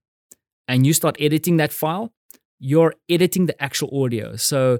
and 0.68 0.86
you 0.86 0.94
start 0.94 1.18
editing 1.20 1.58
that 1.58 1.74
file, 1.74 2.13
you're 2.60 2.93
editing 3.10 3.46
the 3.46 3.62
actual 3.63 4.04
audio. 4.04 4.36
So 4.36 4.80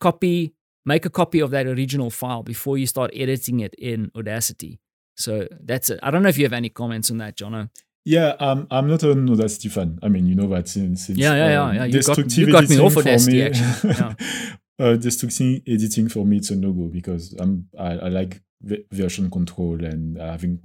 copy, 0.00 0.54
make 0.84 1.04
a 1.06 1.10
copy 1.10 1.40
of 1.40 1.50
that 1.50 1.66
original 1.66 2.10
file 2.10 2.42
before 2.42 2.78
you 2.78 2.86
start 2.86 3.10
editing 3.14 3.60
it 3.60 3.74
in 3.78 4.10
Audacity. 4.16 4.80
So 5.16 5.46
that's 5.62 5.90
it. 5.90 6.00
I 6.02 6.10
don't 6.10 6.22
know 6.22 6.28
if 6.30 6.38
you 6.38 6.44
have 6.44 6.52
any 6.52 6.68
comments 6.70 7.10
on 7.10 7.18
that, 7.18 7.36
Jono. 7.36 7.68
Yeah, 8.04 8.34
um, 8.40 8.66
I'm 8.70 8.88
not 8.88 9.02
an 9.02 9.28
Audacity 9.28 9.68
fan. 9.68 9.98
I 10.02 10.08
mean, 10.08 10.26
you 10.26 10.34
know 10.34 10.48
that 10.48 10.68
since, 10.68 11.06
since 11.06 11.18
Yeah, 11.18 11.34
yeah, 11.34 11.48
yeah, 11.50 11.62
um, 11.62 11.74
yeah. 11.76 11.84
You 11.84 12.02
got- 12.02 12.36
you 12.36 12.50
got 12.52 12.68
me 12.68 12.78
off 12.80 12.96
Audacity, 12.96 13.36
me- 13.36 13.42
actually. 13.42 13.94
Yeah. 14.80 14.86
uh, 14.86 14.96
destructive 14.96 15.60
editing 15.68 16.08
for 16.08 16.24
me 16.24 16.38
it's 16.38 16.48
a 16.50 16.56
no 16.56 16.72
go 16.72 16.86
because 16.88 17.34
I'm 17.38 17.68
I, 17.78 17.92
I 17.98 18.08
like 18.08 18.40
v- 18.62 18.82
version 18.90 19.30
control 19.30 19.84
and 19.84 20.16
having 20.18 20.60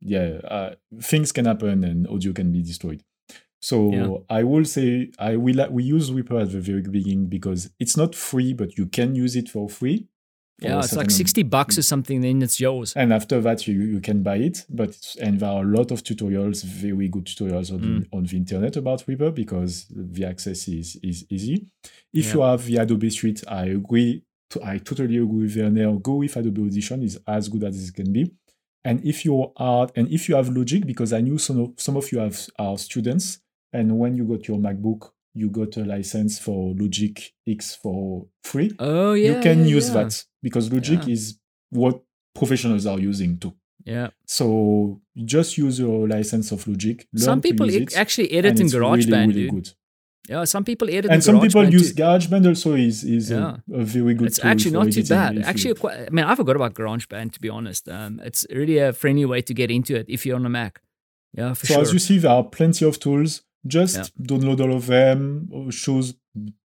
yeah 0.00 0.40
uh, 0.42 0.74
things 1.00 1.30
can 1.30 1.44
happen 1.44 1.84
and 1.84 2.08
audio 2.08 2.32
can 2.32 2.50
be 2.50 2.60
destroyed. 2.62 3.04
So 3.62 3.92
Yeah. 3.92 4.16
I 4.28 4.42
will 4.42 4.64
say 4.64 5.10
I 5.18 5.36
will 5.36 5.60
we 5.70 5.84
use 5.84 6.10
Reaper 6.12 6.38
at 6.38 6.50
the 6.52 6.60
very 6.60 6.82
beginning 6.82 7.26
because 7.28 7.70
it's 7.78 7.96
not 7.96 8.14
free, 8.14 8.52
but 8.54 8.76
you 8.76 8.86
can 8.86 9.14
use 9.14 9.36
it 9.36 9.48
for 9.48 9.68
free. 9.68 10.08
for 10.60 10.68
Yeah, 10.68 10.78
it's 10.80 10.92
like 10.94 11.10
60 11.10 11.42
bucks 11.44 11.76
or 11.78 11.82
something, 11.82 12.20
then 12.20 12.40
it's 12.42 12.60
yours. 12.60 12.92
and 12.94 13.12
after 13.12 13.40
that 13.40 13.66
you, 13.66 13.80
you 13.94 14.00
can 14.00 14.22
buy 14.22 14.36
it 14.36 14.64
but 14.70 14.90
it's- 14.90 15.16
and 15.20 15.40
there 15.40 15.48
are 15.48 15.64
a 15.64 15.66
lot 15.78 15.90
of 15.90 16.04
tutorials 16.04 16.62
very 16.62 17.08
good 17.08 17.24
tutorials 17.24 17.72
on, 17.72 17.80
Mm. 17.80 18.06
on 18.12 18.22
the 18.24 18.36
internet 18.36 18.76
about 18.76 19.02
reaper 19.08 19.30
because 19.32 19.86
the 19.90 20.24
access 20.24 20.68
is 20.68 20.96
is 21.02 21.18
easy 21.30 21.56
if 22.12 22.26
Yeah. 22.26 22.34
you 22.34 22.40
have 22.50 22.64
the 22.66 22.76
adobe 22.76 23.10
suite 23.10 23.42
i 23.48 23.66
agree 23.80 24.22
to, 24.50 24.56
i 24.72 24.78
totally 24.78 25.16
agree 25.16 25.42
with 25.46 25.56
werner 25.56 25.98
go 25.98 26.14
with 26.22 26.36
adobe 26.36 26.62
audition 26.62 27.02
is 27.02 27.18
as 27.26 27.48
good 27.48 27.64
as 27.64 27.74
it 27.88 27.92
can 27.98 28.12
be 28.12 28.30
and 28.84 28.96
if 29.04 29.24
you 29.24 29.34
are 29.56 29.88
and 29.96 30.06
if 30.16 30.28
you 30.28 30.34
have 30.36 30.48
logic 30.60 30.86
because 30.86 31.12
i 31.12 31.20
knew 31.20 31.38
some 31.38 31.58
of, 31.64 31.68
some 31.76 31.96
of 31.96 32.04
you 32.12 32.18
have 32.20 32.38
are 32.58 32.78
students 32.78 33.40
and 33.72 33.98
when 33.98 34.16
you 34.16 34.24
got 34.24 34.46
your 34.48 34.58
macbook 34.58 35.10
you 35.34 35.48
got 35.50 35.76
a 35.78 35.84
license 35.84 36.38
for 36.38 36.74
logic 36.78 37.32
x 37.48 37.74
for 37.74 38.26
free 38.44 38.70
Oh, 38.78 39.14
yeah. 39.14 39.36
you 39.36 39.40
can 39.42 39.60
yeah, 39.60 39.76
use 39.76 39.88
yeah. 39.88 39.94
that 40.04 40.24
because 40.42 40.72
logic 40.72 41.00
Yeah. 41.06 41.12
is 41.14 41.38
what 41.70 42.02
professionals 42.34 42.86
are 42.86 42.98
using 42.98 43.38
too 43.38 43.54
Yeah. 43.84 44.08
so 44.26 45.00
just 45.34 45.56
use 45.58 45.78
your 45.78 46.06
license 46.08 46.52
of 46.52 46.66
logic 46.68 47.06
Some 47.16 47.40
people 47.40 47.68
it, 47.70 47.96
actually 47.96 48.30
edit 48.32 48.60
in 48.60 48.66
GarageBand, 48.66 49.06
really, 49.06 49.26
really 49.28 49.42
dude. 49.44 49.50
good. 49.54 49.68
Yeah, 50.28 50.44
some 50.44 50.64
people 50.64 50.88
edit 50.88 51.10
and 51.10 51.22
some 51.24 51.40
people 51.40 51.64
use 51.68 51.88
too. 51.94 52.02
GarageBand 52.02 52.46
also 52.46 52.74
is 52.74 53.02
is 53.02 53.30
Yeah. 53.30 53.56
a, 53.72 53.80
a 53.80 53.84
very 53.84 54.14
good 54.14 54.28
It's 54.28 54.38
actually 54.44 54.70
not 54.78 54.92
too 54.92 55.02
bad. 55.04 55.38
Actually, 55.50 55.74
quite, 55.74 55.96
I 56.06 56.10
mean, 56.10 56.24
I 56.24 56.34
forgot 56.36 56.54
about 56.56 56.74
GarageBand 56.74 57.32
to 57.32 57.40
be 57.40 57.48
honest. 57.48 57.88
Um, 57.88 58.20
it's 58.28 58.46
really 58.60 58.78
a 58.78 58.92
friendly 58.92 59.24
way 59.32 59.40
to 59.42 59.52
get 59.54 59.68
into 59.70 59.92
it 60.00 60.06
if 60.08 60.24
you're 60.24 60.36
on 60.36 60.46
a 60.46 60.48
Mac. 60.60 60.80
Yeah, 61.38 61.54
for 61.54 61.66
sure. 61.66 61.74
so 61.74 61.78
sure. 61.80 61.82
as 61.88 61.92
you 61.94 61.98
see 61.98 62.18
there 62.18 62.30
are 62.30 62.44
plenty 62.44 62.84
of 62.86 63.00
tools 63.00 63.42
just 63.66 63.96
Yeah. 63.96 64.04
download 64.26 64.60
all 64.60 64.74
of 64.74 64.86
them 64.86 65.48
choose 65.70 66.14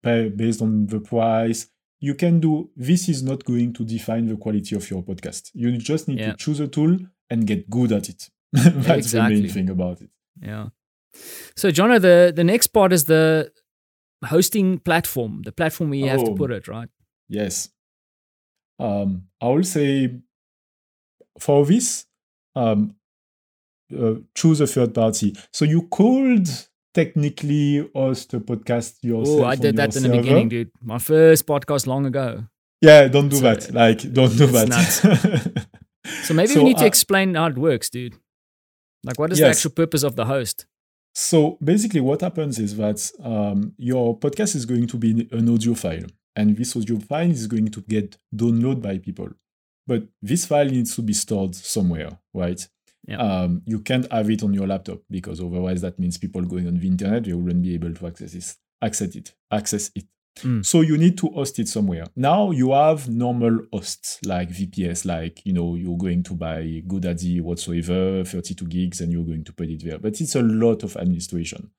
pay 0.03 0.29
based 0.29 0.61
on 0.61 0.87
the 0.87 0.99
price 0.99 1.67
you 1.99 2.13
can 2.15 2.39
do 2.39 2.69
this 2.75 3.09
is 3.09 3.21
not 3.23 3.43
going 3.43 3.73
to 3.73 3.83
define 3.83 4.25
the 4.27 4.35
quality 4.37 4.75
of 4.75 4.89
your 4.89 5.03
podcast 5.03 5.51
you 5.53 5.77
just 5.77 6.07
need 6.07 6.19
Yeah. 6.19 6.31
to 6.31 6.37
choose 6.37 6.59
a 6.59 6.67
tool 6.67 6.97
and 7.29 7.45
get 7.47 7.69
good 7.69 7.91
at 7.91 8.09
it 8.09 8.29
that's 8.53 9.11
the 9.11 9.21
main 9.29 9.47
thing 9.49 9.69
about 9.69 10.01
it 10.01 10.09
yeah. 10.41 10.69
So, 11.55 11.69
Jono, 11.69 11.99
the 11.99 12.31
the 12.35 12.43
next 12.43 12.67
part 12.67 12.93
is 12.93 13.05
the 13.05 13.51
hosting 14.25 14.77
platform, 14.79 15.41
the 15.43 15.51
platform 15.51 15.89
where 15.89 15.97
you 15.99 16.09
have 16.09 16.23
to 16.23 16.31
Oh. 16.31 16.35
put 16.35 16.51
it, 16.51 16.67
right? 16.67 16.89
Yes. 17.27 17.69
Um, 18.79 19.23
I 19.41 19.47
will 19.47 19.63
say 19.63 20.19
for 21.39 21.65
this, 21.65 22.05
um, 22.55 22.95
uh, 23.97 24.15
choose 24.35 24.61
a 24.61 24.67
third 24.67 24.93
party. 24.93 25.35
So 25.51 25.65
you 25.65 25.87
could 25.89 26.47
technically 26.97 27.87
host 27.93 28.33
a 28.33 28.39
podcast 28.39 28.95
yourself. 29.03 29.41
Oh, 29.41 29.45
I 29.45 29.55
did 29.55 29.75
that 29.77 29.95
in 29.95 30.03
the 30.03 30.09
beginning, 30.17 30.49
dude. 30.49 30.71
My 30.81 30.97
first 30.97 31.45
podcast 31.45 31.85
long 31.85 32.07
ago. 32.07 32.45
Yeah, 32.81 33.07
don't 33.07 33.29
do 33.29 33.37
So, 33.37 33.43
that. 33.43 33.71
Like, 33.71 33.99
don't 34.13 34.35
do 34.35 34.47
that. 34.47 35.67
So 36.23 36.33
maybe 36.33 36.53
So, 36.53 36.59
we 36.59 36.69
need 36.69 36.77
to 36.77 36.85
uh, 36.85 36.93
explain 36.93 37.35
how 37.35 37.47
it 37.47 37.57
works, 37.57 37.89
dude. 37.89 38.15
Like, 39.03 39.19
what 39.19 39.31
is 39.33 39.39
the 39.39 39.47
actual 39.49 39.71
purpose 39.71 40.03
of 40.03 40.15
the 40.15 40.25
host? 40.25 40.65
So 41.13 41.57
basically, 41.61 41.99
what 41.99 42.21
happens 42.21 42.59
is 42.59 42.77
that 42.77 42.99
um, 43.21 43.73
your 43.77 44.17
podcast 44.17 44.55
is 44.55 44.65
going 44.65 44.87
to 44.87 44.97
be 44.97 45.27
an 45.31 45.49
audio 45.53 45.73
file, 45.73 46.07
and 46.35 46.55
this 46.55 46.77
audio 46.77 46.97
file 46.99 47.29
is 47.29 47.45
going 47.47 47.69
to 47.75 47.81
get 47.81 48.17
downloaded 48.33 48.81
by 48.81 48.99
people. 48.99 49.29
But 49.85 50.03
this 50.21 50.45
file 50.45 50.69
needs 50.77 50.95
to 50.95 51.01
be 51.01 51.13
stored 51.13 51.55
somewhere, 51.55 52.11
right? 52.33 52.61
Yeah. 53.05 53.17
Um, 53.17 53.61
you 53.65 53.79
can't 53.79 54.11
have 54.11 54.29
it 54.29 54.43
on 54.43 54.53
your 54.53 54.67
laptop 54.67 54.99
because 55.09 55.39
otherwise 55.39 55.81
that 55.81 55.97
means 55.97 56.17
people 56.17 56.41
going 56.41 56.67
on 56.67 56.75
the 56.75 56.87
internet 56.87 57.23
they 57.23 57.33
wouldn't 57.33 57.63
be 57.63 57.73
able 57.73 57.93
to 57.93 58.07
access 58.07 58.33
it. 58.33 58.55
Access 58.81 59.15
it. 59.15 59.33
Access 59.51 59.91
it. 59.95 60.05
Mm. 60.39 60.65
So 60.65 60.81
you 60.81 60.97
need 60.97 61.17
to 61.19 61.29
host 61.29 61.57
it 61.59 61.67
somewhere. 61.67 62.05
Now 62.15 62.51
you 62.51 62.71
have 62.71 63.09
normal 63.09 63.59
hosts 63.71 64.19
like 64.25 64.49
VPS, 64.49 65.05
like 65.05 65.41
you 65.45 65.53
know 65.53 65.75
you're 65.75 65.97
going 65.97 66.23
to 66.23 66.35
buy 66.35 66.83
GoDaddy 66.85 67.41
whatsoever, 67.41 68.23
32 68.23 68.65
gigs, 68.65 69.01
and 69.01 69.11
you're 69.11 69.25
going 69.25 69.43
to 69.45 69.53
put 69.53 69.69
it 69.69 69.83
there. 69.83 69.97
But 69.97 70.19
it's 70.21 70.35
a 70.35 70.41
lot 70.41 70.83
of 70.83 70.95
administration, 70.97 71.71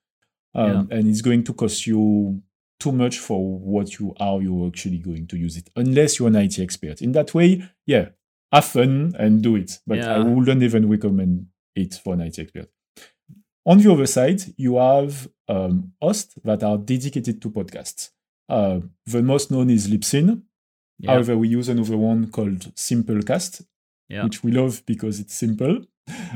um, 0.55 0.89
and 0.91 1.07
it's 1.07 1.23
going 1.23 1.45
to 1.45 1.55
cost 1.55 1.87
you 1.87 2.43
too 2.81 2.93
much 2.93 3.19
for 3.19 3.59
what 3.59 3.99
you 3.99 4.15
are 4.21 4.41
you're 4.41 4.69
actually 4.69 4.99
going 4.99 5.27
to 5.27 5.37
use 5.37 5.57
it 5.57 5.69
unless 5.75 6.19
you're 6.19 6.29
an 6.29 6.37
IT 6.37 6.59
expert. 6.59 7.03
In 7.03 7.13
that 7.13 7.35
way, 7.35 7.65
yeah, 7.87 8.11
have 8.53 8.65
fun 8.65 9.15
and 9.19 9.43
do 9.43 9.57
it. 9.57 9.79
But 9.87 9.99
Yeah. 9.99 10.15
I 10.17 10.19
wouldn't 10.21 10.63
even 10.63 10.89
recommend 10.89 11.47
it 11.75 11.95
for 11.95 12.15
an 12.15 12.21
IT 12.23 12.39
expert. 12.39 12.69
On 13.67 13.79
the 13.79 13.93
other 13.93 14.07
side, 14.07 14.41
you 14.57 14.77
have 14.77 15.29
um, 15.49 15.93
hosts 16.01 16.35
that 16.45 16.63
are 16.63 16.79
dedicated 16.79 17.41
to 17.43 17.51
podcasts. 17.51 18.11
Uh, 18.49 18.81
the 19.07 19.23
most 19.23 19.51
known 19.51 19.69
is 19.71 19.89
Libsyn. 19.89 20.43
Yeah. 20.99 21.13
However, 21.13 21.37
we 21.37 21.49
use 21.49 21.69
another 21.69 21.97
one 21.97 22.31
called 22.31 22.75
Simplecast, 22.75 23.65
Yeah. 24.09 24.25
which 24.25 24.43
we 24.43 24.53
love 24.53 24.83
because 24.87 25.21
it's 25.21 25.35
simple. 25.35 25.85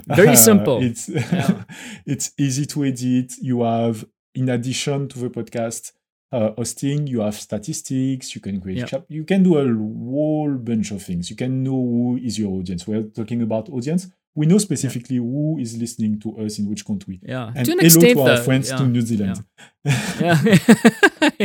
Very 0.06 0.36
simple. 0.50 0.82
it's 0.82 1.08
Yeah. 1.08 1.64
it's 2.06 2.32
easy 2.38 2.66
to 2.66 2.84
edit. 2.84 3.32
You 3.40 3.62
have, 3.62 4.04
in 4.34 4.48
addition 4.50 5.08
to 5.08 5.18
the 5.18 5.30
podcast 5.30 5.92
uh, 6.32 6.50
hosting, 6.56 7.06
you 7.06 7.20
have 7.20 7.34
statistics. 7.34 8.34
You 8.34 8.40
can 8.40 8.60
create 8.60 8.78
Yeah. 8.78 8.86
chap. 8.86 9.04
You 9.08 9.24
can 9.24 9.42
do 9.42 9.58
a 9.58 9.66
whole 9.66 10.54
bunch 10.54 10.90
of 10.90 11.02
things. 11.02 11.30
You 11.30 11.36
can 11.36 11.62
know 11.62 11.72
who 11.92 12.18
is 12.22 12.38
your 12.38 12.50
audience. 12.58 12.86
We're 12.86 13.02
talking 13.02 13.42
about 13.42 13.68
audience. 13.68 14.08
We 14.34 14.46
know 14.46 14.58
specifically 14.58 15.16
who 15.16 15.58
is 15.60 15.76
listening 15.76 16.18
to 16.20 16.38
us 16.38 16.58
in 16.58 16.66
which 16.68 16.86
country. 16.86 17.20
yeah. 17.22 17.52
And 17.54 17.66
to 17.66 17.72
an 17.72 17.78
hello 17.80 17.86
extent, 17.86 18.14
to 18.14 18.20
our 18.22 18.36
though. 18.36 18.42
friends 18.42 18.70
yeah. 18.70 18.76
to 18.78 18.86
New 18.86 19.00
Zealand. 19.02 19.44
yeah. 19.84 20.38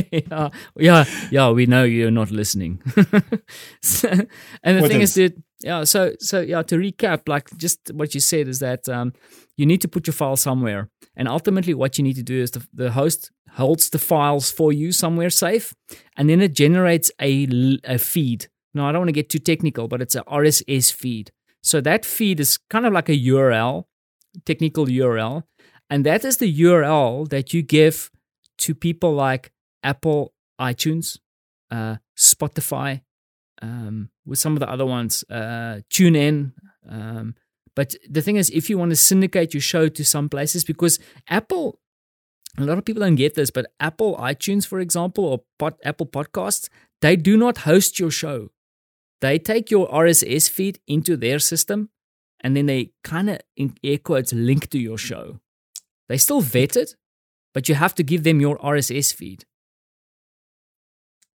yeah, 0.30 0.50
yeah, 0.78 1.06
yeah. 1.32 1.50
We 1.50 1.65
know 1.65 1.84
you're 1.84 2.12
not 2.12 2.32
listening. 2.32 2.82
So- 3.82 4.10
and 4.63 4.78
the 4.78 4.82
What 4.82 4.91
thing 4.91 5.02
else? 5.02 5.17
is, 5.17 5.32
that 5.32 5.43
yeah. 5.62 5.84
So, 5.84 6.13
so 6.19 6.39
yeah. 6.41 6.62
To 6.63 6.78
recap, 6.78 7.28
like 7.28 7.50
just 7.58 7.91
what 7.93 8.13
you 8.13 8.19
said 8.19 8.47
is 8.47 8.60
that 8.60 8.88
um, 8.89 9.13
you 9.58 9.65
need 9.65 9.82
to 9.82 9.88
put 9.88 10.08
your 10.08 10.13
file 10.13 10.38
somewhere, 10.38 10.89
and 11.15 11.28
ultimately, 11.28 11.73
what 11.73 11.97
you 11.97 12.04
need 12.04 12.15
to 12.15 12.23
do 12.23 12.41
is 12.41 12.52
the, 12.52 12.65
the 12.73 12.91
host 12.91 13.32
holds 13.52 13.89
the 13.89 14.00
files 14.00 14.52
for 14.52 14.71
you 14.71 14.91
somewhere 14.91 15.30
safe, 15.30 15.73
and 16.15 16.30
then 16.30 16.41
it 16.41 16.54
generates 16.54 17.12
a, 17.19 17.47
a 17.84 17.97
feed. 17.97 18.47
Now, 18.73 18.88
I 18.88 18.91
don't 18.91 19.02
want 19.02 19.10
to 19.10 19.13
get 19.13 19.30
too 19.30 19.39
technical, 19.39 19.88
but 19.88 20.02
it's 20.02 20.15
a 20.15 20.21
RSS 20.23 20.93
feed. 20.93 21.32
So 21.67 21.82
that 21.82 22.06
feed 22.06 22.39
is 22.39 22.58
kind 22.69 22.86
of 22.86 22.93
like 22.93 23.10
a 23.10 23.17
URL, 23.17 23.86
technical 24.45 24.86
URL, 24.86 25.43
and 25.89 26.06
that 26.06 26.23
is 26.23 26.38
the 26.38 26.62
URL 26.62 27.27
that 27.30 27.53
you 27.53 27.62
give 27.62 28.10
to 28.60 28.73
people 28.73 29.13
like 29.13 29.51
Apple, 29.84 30.34
iTunes, 30.60 31.19
uh, 31.69 31.97
Spotify, 32.17 33.01
um, 33.62 34.10
with 34.25 34.39
some 34.39 34.53
of 34.53 34.62
the 34.62 34.69
other 34.69 34.86
ones, 34.86 35.25
uh, 35.30 35.82
TuneIn. 35.89 36.53
Um, 36.89 37.36
but 37.75 37.95
the 38.10 38.21
thing 38.21 38.38
is, 38.38 38.49
if 38.51 38.69
you 38.69 38.77
want 38.77 38.91
to 38.91 38.95
syndicate 38.95 39.53
your 39.53 39.62
show 39.62 39.89
to 39.89 40.06
some 40.06 40.30
places, 40.30 40.63
because 40.63 40.99
Apple, 41.27 41.80
a 42.58 42.63
lot 42.63 42.77
of 42.77 42.86
people 42.86 43.01
don't 43.01 43.15
get 43.15 43.36
this, 43.36 43.51
but 43.51 43.71
Apple 43.82 44.15
iTunes, 44.17 44.65
for 44.65 44.80
example, 44.80 45.43
or 45.60 45.73
Apple 45.84 46.08
Podcasts, 46.08 46.69
they 47.01 47.17
do 47.17 47.36
not 47.36 47.60
host 47.60 47.99
your 47.99 48.10
show. 48.10 48.51
They 49.21 49.39
take 49.39 49.71
your 49.71 49.88
RSS 49.89 50.49
feed 50.49 50.80
into 50.88 51.17
their 51.17 51.39
system, 51.39 51.89
and 52.41 52.56
then 52.56 52.67
they 52.67 52.91
kind 53.03 53.30
of, 53.30 53.39
in 53.56 53.73
air 53.84 53.97
quotes, 53.97 54.32
link 54.34 54.69
to 54.69 54.80
your 54.80 54.97
show. 54.97 55.39
They 56.08 56.17
still 56.17 56.41
vet 56.41 56.75
it, 56.77 56.95
but 57.53 57.67
you 57.67 57.75
have 57.75 57.95
to 57.95 58.03
give 58.03 58.23
them 58.23 58.39
your 58.41 58.58
RSS 58.60 59.13
feed. 59.13 59.45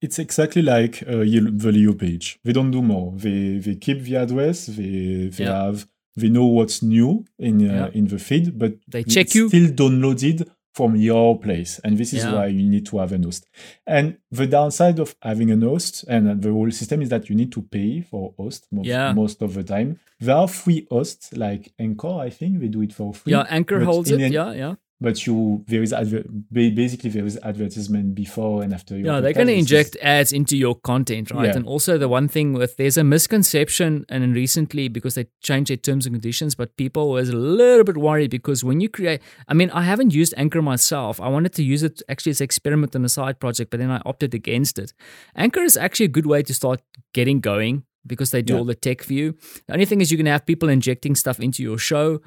It's 0.02 0.18
exactly 0.18 0.62
like 0.62 1.02
uh, 1.06 1.18
the 1.18 1.70
Leo 1.72 1.92
page. 1.92 2.38
They 2.44 2.52
don't 2.52 2.70
do 2.70 2.80
more. 2.82 3.12
They 3.16 3.58
they 3.58 3.76
keep 3.76 4.02
the 4.02 4.16
address. 4.16 4.66
They 4.66 5.28
they 5.28 5.44
Yeah. 5.44 5.64
have 5.66 5.86
they 6.16 6.28
know 6.30 6.46
what's 6.46 6.82
new 6.82 7.24
in 7.38 7.60
uh, 7.60 7.72
Yeah. 7.74 7.90
in 7.92 8.06
the 8.08 8.18
feed, 8.18 8.58
but 8.58 8.72
They 8.88 9.04
check 9.04 9.34
you. 9.34 9.48
still 9.48 9.68
downloaded 9.72 10.48
from 10.72 10.94
your 10.96 11.38
place, 11.38 11.80
and 11.84 11.98
this 11.98 12.12
is 12.12 12.22
Yeah. 12.24 12.34
why 12.34 12.46
you 12.46 12.62
need 12.68 12.86
to 12.86 12.98
have 12.98 13.12
a 13.12 13.18
host. 13.18 13.46
And 13.86 14.18
the 14.30 14.46
downside 14.46 14.98
of 15.00 15.16
having 15.20 15.50
a 15.50 15.56
host 15.68 16.04
and 16.08 16.40
the 16.40 16.50
whole 16.52 16.70
system 16.70 17.02
is 17.02 17.08
that 17.08 17.28
you 17.28 17.34
need 17.34 17.50
to 17.52 17.62
pay 17.62 18.02
for 18.02 18.34
host 18.38 18.66
most, 18.70 18.86
Yeah. 18.86 19.12
most 19.12 19.42
of 19.42 19.54
the 19.54 19.64
time. 19.64 19.98
There 20.20 20.36
are 20.36 20.46
free 20.48 20.86
hosts 20.90 21.32
like 21.36 21.72
Anchor. 21.78 22.16
I 22.20 22.30
think 22.30 22.60
they 22.60 22.68
do 22.68 22.82
it 22.82 22.92
for 22.92 23.12
free. 23.12 23.32
Yeah, 23.32 23.46
Anchor 23.50 23.78
but 23.80 23.86
holds 23.86 24.10
it. 24.10 24.20
an- 24.20 24.32
yeah, 24.32 24.52
yeah. 24.52 24.74
But 25.02 25.26
you 25.26 25.64
there 25.66 25.82
is 25.82 25.94
adver- 25.94 26.24
basically 26.52 27.08
there 27.10 27.24
is 27.24 27.38
advertisement 27.42 28.14
before 28.14 28.62
and 28.62 28.74
after. 28.74 28.96
Your 28.98 29.06
Yeah, 29.06 29.20
they're 29.20 29.32
going 29.32 29.46
to 29.46 29.54
inject 29.54 29.96
ads 30.02 30.30
into 30.30 30.58
your 30.58 30.74
content, 30.74 31.30
right? 31.30 31.46
Yeah. 31.46 31.56
And 31.56 31.66
also 31.66 31.96
the 31.96 32.08
one 32.08 32.28
thing 32.28 32.52
with 32.52 32.76
there's 32.76 32.98
a 32.98 33.04
misconception, 33.04 34.04
and 34.10 34.34
recently 34.34 34.88
because 34.88 35.14
they 35.14 35.26
changed 35.42 35.70
their 35.70 35.78
terms 35.78 36.04
and 36.06 36.14
conditions, 36.14 36.54
but 36.54 36.76
people 36.76 37.10
was 37.10 37.30
a 37.30 37.36
little 37.36 37.84
bit 37.84 37.96
worried 37.96 38.30
because 38.30 38.62
when 38.62 38.80
you 38.82 38.88
create, 38.90 39.22
I 39.48 39.54
mean, 39.54 39.70
I 39.70 39.82
haven't 39.82 40.12
used 40.12 40.34
Anchor 40.36 40.60
myself. 40.60 41.18
I 41.20 41.28
wanted 41.28 41.54
to 41.54 41.62
use 41.62 41.82
it 41.82 42.02
actually 42.10 42.30
as 42.30 42.40
an 42.40 42.44
experiment 42.44 42.94
on 42.94 43.02
a 43.04 43.08
side 43.08 43.40
project, 43.40 43.70
but 43.70 43.80
then 43.80 43.90
I 43.90 44.02
opted 44.04 44.34
against 44.34 44.78
it. 44.78 44.92
Anchor 45.34 45.62
is 45.62 45.76
actually 45.78 46.06
a 46.06 46.10
good 46.10 46.26
way 46.26 46.42
to 46.42 46.52
start 46.52 46.82
getting 47.14 47.40
going 47.40 47.84
because 48.06 48.32
they 48.32 48.42
do 48.42 48.52
Yeah. 48.52 48.58
all 48.58 48.64
the 48.66 48.74
tech 48.74 49.02
for 49.02 49.14
you. 49.14 49.34
The 49.66 49.72
only 49.72 49.86
thing 49.86 50.00
is 50.02 50.10
you 50.10 50.18
can 50.18 50.26
have 50.26 50.44
people 50.44 50.68
injecting 50.68 51.14
stuff 51.14 51.40
into 51.40 51.62
your 51.62 51.78
show. 51.78 52.20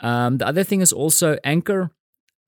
Um, 0.00 0.38
the 0.38 0.46
other 0.46 0.62
thing 0.64 0.80
is 0.80 0.92
also 0.92 1.38
Anchor 1.42 1.90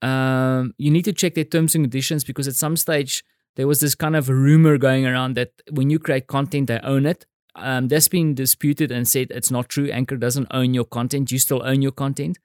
um, 0.01 0.73
you 0.77 0.91
need 0.91 1.05
to 1.05 1.13
check 1.13 1.35
their 1.35 1.43
terms 1.43 1.75
and 1.75 1.83
conditions 1.83 2.23
because 2.23 2.47
at 2.47 2.55
some 2.55 2.75
stage 2.75 3.23
there 3.55 3.67
was 3.67 3.79
this 3.81 3.95
kind 3.95 4.15
of 4.15 4.29
rumor 4.29 4.77
going 4.77 5.05
around 5.05 5.35
that 5.35 5.51
when 5.71 5.89
you 5.89 5.99
create 5.99 6.27
content, 6.27 6.67
they 6.67 6.79
own 6.79 7.05
it. 7.05 7.25
Um, 7.55 7.89
that's 7.89 8.07
been 8.07 8.33
disputed 8.33 8.91
and 8.91 9.07
said 9.07 9.27
it's 9.31 9.51
not 9.51 9.67
true. 9.67 9.89
Anchor 9.91 10.15
doesn't 10.17 10.47
own 10.51 10.73
your 10.73 10.85
content; 10.85 11.31
you 11.31 11.37
still 11.39 11.61
own 11.65 11.81
your 11.81 11.91
content. 11.91 12.39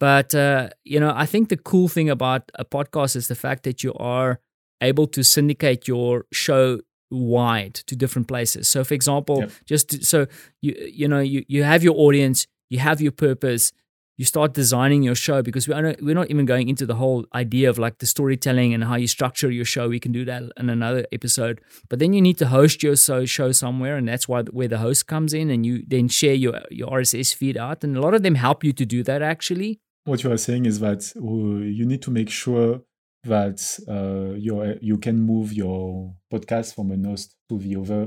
But 0.00 0.34
uh, 0.34 0.70
you 0.84 0.98
know, 0.98 1.12
I 1.14 1.26
think 1.26 1.48
the 1.50 1.56
cool 1.58 1.88
thing 1.88 2.08
about 2.08 2.50
a 2.54 2.64
podcast 2.64 3.16
is 3.16 3.28
the 3.28 3.34
fact 3.34 3.64
that 3.64 3.82
you 3.84 3.92
are 3.94 4.40
able 4.80 5.06
to 5.08 5.22
syndicate 5.22 5.86
your 5.86 6.24
show 6.32 6.80
wide 7.10 7.74
to 7.74 7.94
different 7.96 8.28
places. 8.28 8.66
So, 8.68 8.82
for 8.82 8.94
example, 8.94 9.40
Yep. 9.40 9.50
just 9.66 9.88
to- 9.90 10.04
so 10.04 10.26
you 10.62 10.74
you 10.90 11.06
know 11.08 11.20
you 11.20 11.44
you 11.48 11.62
have 11.64 11.84
your 11.84 11.94
audience, 11.96 12.46
you 12.70 12.78
have 12.78 13.00
your 13.02 13.12
purpose, 13.12 13.72
you 14.18 14.24
start 14.24 14.54
designing 14.54 15.02
your 15.02 15.14
show 15.14 15.42
because 15.42 15.68
we're 15.68 15.82
not, 15.82 15.96
we're 16.02 16.14
not 16.14 16.30
even 16.30 16.46
going 16.46 16.68
into 16.68 16.86
the 16.86 16.94
whole 16.94 17.26
idea 17.34 17.68
of 17.68 17.78
like 17.78 17.98
the 17.98 18.06
storytelling 18.06 18.72
and 18.72 18.84
how 18.84 18.96
you 18.96 19.06
structure 19.06 19.50
your 19.50 19.66
show. 19.66 19.88
We 19.88 20.00
can 20.00 20.12
do 20.12 20.24
that 20.24 20.42
in 20.56 20.70
another 20.70 21.06
episode. 21.12 21.60
But 21.90 21.98
then 21.98 22.12
you 22.14 22.22
need 22.22 22.38
to 22.38 22.46
host 22.46 22.82
your 22.82 22.96
so- 22.96 23.26
show 23.26 23.52
somewhere, 23.52 23.96
and 23.96 24.08
that's 24.08 24.26
why 24.26 24.42
where 24.58 24.68
the 24.68 24.78
host 24.78 25.06
comes 25.06 25.34
in, 25.34 25.50
and 25.50 25.66
you 25.66 25.82
then 25.86 26.08
share 26.08 26.34
your 26.34 26.60
your 26.70 26.88
RSS 26.88 27.34
feed 27.34 27.56
out, 27.56 27.84
and 27.84 27.96
a 27.96 28.00
lot 28.00 28.14
of 28.14 28.22
them 28.22 28.36
help 28.36 28.64
you 28.64 28.72
to 28.72 28.86
do 28.86 29.02
that 29.02 29.22
actually. 29.22 29.80
what 30.10 30.22
you 30.22 30.30
are 30.32 30.38
saying 30.48 30.64
is 30.66 30.78
that 30.86 31.02
uh, 31.16 31.64
you 31.78 31.84
need 31.84 32.02
to 32.06 32.10
make 32.18 32.30
sure 32.30 32.70
that 33.24 33.58
uh, 33.96 34.34
you 34.46 34.52
you 34.80 34.96
can 34.98 35.16
move 35.20 35.52
your 35.52 36.14
podcast 36.32 36.74
from 36.76 36.86
a 36.92 37.08
host 37.08 37.34
to 37.48 37.58
the 37.58 37.76
other. 37.82 38.02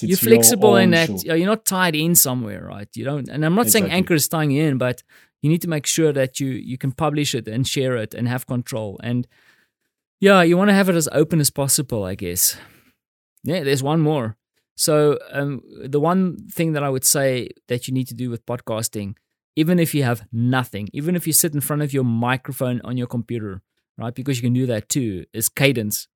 You're 0.00 0.16
flexible 0.16 0.76
in 0.76 0.90
that 0.92 1.08
show. 1.08 1.34
you're 1.34 1.46
not 1.54 1.64
tied 1.66 1.94
in 1.94 2.14
somewhere, 2.14 2.62
right? 2.74 2.88
You 2.94 3.04
don't. 3.04 3.28
And 3.28 3.44
I'm 3.44 3.54
not 3.54 3.68
saying 3.68 3.84
Exactly. 3.84 3.98
Anchor 3.98 4.14
is 4.14 4.28
tying 4.28 4.52
in, 4.52 4.78
but 4.78 5.02
you 5.44 5.50
need 5.50 5.62
to 5.62 5.68
make 5.68 5.86
sure 5.86 6.10
that 6.12 6.40
you 6.40 6.48
you 6.48 6.78
can 6.78 6.92
publish 6.92 7.34
it 7.34 7.46
and 7.54 7.68
share 7.68 7.94
it 8.04 8.14
and 8.14 8.26
have 8.28 8.46
control. 8.46 8.98
And 9.02 9.26
yeah, 10.20 10.40
you 10.48 10.56
want 10.56 10.70
to 10.70 10.74
have 10.74 10.88
it 10.88 10.96
as 10.96 11.08
open 11.12 11.38
as 11.40 11.50
possible, 11.50 12.02
I 12.12 12.14
guess. 12.14 12.56
Yeah, 13.42 13.62
there's 13.62 13.82
one 13.82 14.00
more. 14.00 14.36
So 14.74 15.18
um, 15.38 15.60
the 15.94 16.00
one 16.00 16.48
thing 16.56 16.72
that 16.72 16.82
I 16.82 16.88
would 16.88 17.04
say 17.04 17.48
that 17.68 17.86
you 17.86 17.92
need 17.94 18.08
to 18.08 18.14
do 18.14 18.30
with 18.30 18.46
podcasting, 18.46 19.16
even 19.54 19.78
if 19.78 19.94
you 19.94 20.02
have 20.02 20.24
nothing, 20.32 20.88
even 20.94 21.14
if 21.14 21.26
you 21.26 21.32
sit 21.34 21.54
in 21.54 21.60
front 21.60 21.82
of 21.82 21.92
your 21.92 22.04
microphone 22.04 22.80
on 22.82 22.96
your 22.96 23.06
computer, 23.06 23.60
right? 23.98 24.14
Because 24.14 24.38
you 24.38 24.42
can 24.48 24.54
do 24.54 24.66
that 24.66 24.88
too, 24.88 25.26
is 25.34 25.48
cadence. 25.50 26.08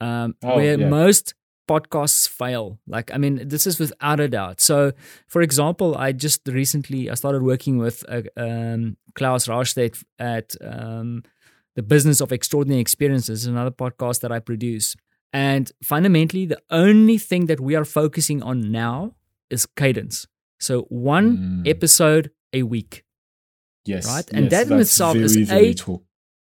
Um, 0.00 0.34
Oh, 0.42 0.56
where 0.56 0.78
yeah. 0.78 0.88
most 0.88 1.34
podcasts 1.68 2.28
fail. 2.28 2.78
Like, 2.86 3.08
I 3.14 3.18
mean, 3.18 3.34
this 3.48 3.66
is 3.66 3.78
without 3.78 4.20
a 4.20 4.28
doubt. 4.28 4.60
So, 4.60 4.92
for 5.28 5.42
example, 5.42 5.94
I 5.96 6.12
just 6.12 6.40
recently 6.48 7.10
I 7.10 7.14
started 7.14 7.42
working 7.42 7.76
with 7.78 8.04
uh, 8.08 8.22
um, 8.36 8.96
Klaus 9.14 9.46
Rastedt 9.48 10.02
at 10.18 10.56
um, 10.60 11.22
the 11.76 11.82
Business 11.82 12.20
of 12.20 12.32
Extraordinary 12.32 12.80
Experiences, 12.80 13.46
another 13.46 13.70
podcast 13.70 14.20
that 14.22 14.32
I 14.32 14.40
produce. 14.40 14.96
And 15.32 15.70
fundamentally, 15.82 16.46
the 16.46 16.60
only 16.70 17.18
thing 17.18 17.46
that 17.46 17.60
we 17.60 17.76
are 17.76 17.84
focusing 17.84 18.42
on 18.42 18.72
now 18.72 19.14
is 19.50 19.66
cadence. 19.66 20.26
So 20.58 20.82
one 20.88 21.28
Mm. 21.36 21.68
episode 21.68 22.30
a 22.52 22.62
week, 22.74 23.04
Yes, 23.84 24.06
right? 24.06 24.28
And 24.32 24.44
yes, 24.44 24.50
that 24.54 24.72
in 24.74 24.80
itself 24.80 25.14
very, 25.14 25.24
is 25.24 25.50
a 25.52 25.74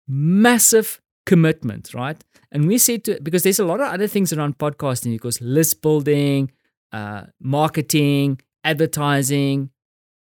massive 0.07 1.01
commitment, 1.25 1.93
right? 1.93 2.23
And 2.51 2.67
we 2.67 2.77
said 2.77 3.03
to 3.05 3.19
because 3.21 3.43
there's 3.43 3.59
a 3.59 3.65
lot 3.65 3.79
of 3.79 3.87
other 3.93 4.07
things 4.07 4.33
around 4.33 4.57
podcasting 4.57 5.13
because 5.13 5.41
list 5.41 5.81
building, 5.81 6.51
uh, 6.91 7.23
marketing, 7.39 8.39
advertising, 8.63 9.69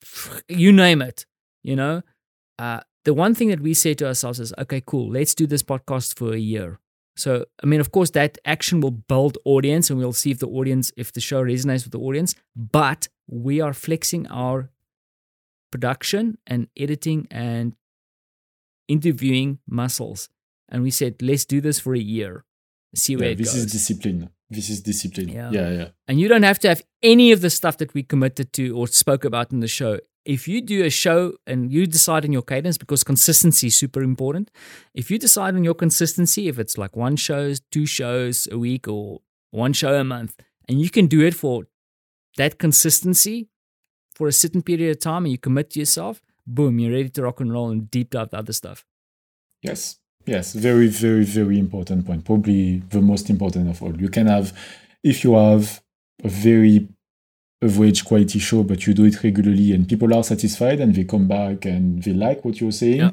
you 0.48 0.72
name 0.72 1.02
it. 1.02 1.26
You 1.62 1.76
know, 1.76 2.02
uh, 2.58 2.80
the 3.04 3.14
one 3.14 3.34
thing 3.34 3.48
that 3.48 3.60
we 3.60 3.74
say 3.74 3.94
to 3.94 4.06
ourselves 4.06 4.40
is, 4.40 4.52
okay, 4.58 4.82
cool, 4.84 5.10
let's 5.10 5.34
do 5.34 5.46
this 5.46 5.62
podcast 5.62 6.18
for 6.18 6.32
a 6.32 6.38
year. 6.38 6.78
So, 7.16 7.44
I 7.62 7.66
mean, 7.66 7.80
of 7.80 7.92
course, 7.92 8.10
that 8.10 8.38
action 8.44 8.80
will 8.80 8.90
build 8.90 9.38
audience, 9.44 9.88
and 9.88 9.98
we'll 9.98 10.12
see 10.12 10.30
if 10.30 10.40
the 10.40 10.48
audience, 10.48 10.90
if 10.96 11.12
the 11.12 11.20
show 11.20 11.42
resonates 11.42 11.84
with 11.84 11.92
the 11.92 12.00
audience. 12.00 12.34
But 12.56 13.08
we 13.28 13.60
are 13.60 13.72
flexing 13.72 14.26
our 14.28 14.70
production 15.70 16.38
and 16.46 16.68
editing 16.76 17.26
and 17.30 17.74
interviewing 18.88 19.58
muscles. 19.68 20.28
And 20.68 20.82
we 20.82 20.90
said, 20.90 21.20
let's 21.22 21.44
do 21.44 21.60
this 21.60 21.78
for 21.78 21.94
a 21.94 21.98
year. 21.98 22.44
See 22.94 23.16
where 23.16 23.26
Yeah, 23.26 23.32
it 23.32 23.38
this 23.38 23.52
goes. 23.52 23.64
is 23.64 23.72
discipline. 23.72 24.30
This 24.50 24.68
is 24.70 24.80
discipline. 24.82 25.28
Yeah. 25.28 25.50
Yeah, 25.50 25.70
yeah. 25.70 25.88
And 26.06 26.20
you 26.20 26.28
don't 26.28 26.42
have 26.44 26.58
to 26.60 26.68
have 26.68 26.82
any 27.02 27.32
of 27.32 27.40
the 27.40 27.50
stuff 27.50 27.76
that 27.78 27.92
we 27.94 28.02
committed 28.02 28.52
to 28.54 28.76
or 28.76 28.86
spoke 28.86 29.24
about 29.24 29.52
in 29.52 29.60
the 29.60 29.68
show. 29.68 29.98
If 30.24 30.48
you 30.48 30.62
do 30.62 30.84
a 30.84 30.90
show 30.90 31.34
and 31.46 31.70
you 31.72 31.86
decide 31.86 32.24
on 32.24 32.32
your 32.32 32.42
cadence, 32.42 32.78
because 32.78 33.04
consistency 33.04 33.66
is 33.66 33.76
super 33.78 34.02
important. 34.02 34.50
If 34.94 35.10
you 35.10 35.18
decide 35.18 35.54
on 35.54 35.64
your 35.64 35.74
consistency, 35.74 36.48
if 36.48 36.58
it's 36.58 36.78
like 36.78 36.96
one 36.96 37.16
shows, 37.16 37.60
two 37.70 37.84
shows 37.84 38.48
a 38.50 38.58
week, 38.58 38.88
or 38.88 39.20
one 39.50 39.72
show 39.74 39.94
a 39.94 40.04
month, 40.04 40.34
and 40.68 40.80
you 40.80 40.88
can 40.88 41.08
do 41.08 41.20
it 41.20 41.34
for 41.34 41.64
that 42.36 42.58
consistency 42.58 43.48
for 44.14 44.28
a 44.28 44.32
certain 44.32 44.62
period 44.62 44.90
of 44.90 45.00
time 45.00 45.24
and 45.24 45.32
you 45.32 45.38
commit 45.38 45.70
to 45.70 45.78
yourself, 45.80 46.22
boom, 46.46 46.78
you're 46.78 46.92
ready 46.92 47.08
to 47.10 47.22
rock 47.22 47.40
and 47.40 47.52
roll 47.52 47.68
and 47.70 47.90
deep 47.90 48.10
dive 48.10 48.30
the 48.30 48.38
other 48.38 48.52
stuff. 48.52 48.84
Yes. 49.62 49.98
Yes. 50.26 50.52
Very, 50.54 50.88
very, 50.88 51.24
very 51.24 51.58
important 51.58 52.06
point. 52.06 52.24
Probably 52.24 52.78
the 52.90 53.00
most 53.00 53.30
important 53.30 53.68
of 53.68 53.82
all. 53.82 53.94
You 54.00 54.08
can 54.08 54.26
have, 54.26 54.56
if 55.02 55.24
you 55.24 55.34
have 55.34 55.82
a 56.22 56.28
very 56.28 56.88
average 57.62 58.04
quality 58.04 58.38
show, 58.38 58.62
but 58.62 58.86
you 58.86 58.94
do 58.94 59.04
it 59.04 59.22
regularly 59.22 59.72
and 59.72 59.88
people 59.88 60.14
are 60.14 60.22
satisfied 60.22 60.80
and 60.80 60.94
they 60.94 61.04
come 61.04 61.26
back 61.26 61.64
and 61.64 62.02
they 62.02 62.12
like 62.12 62.44
what 62.44 62.60
you're 62.60 62.72
saying. 62.72 62.98
Yeah. 62.98 63.10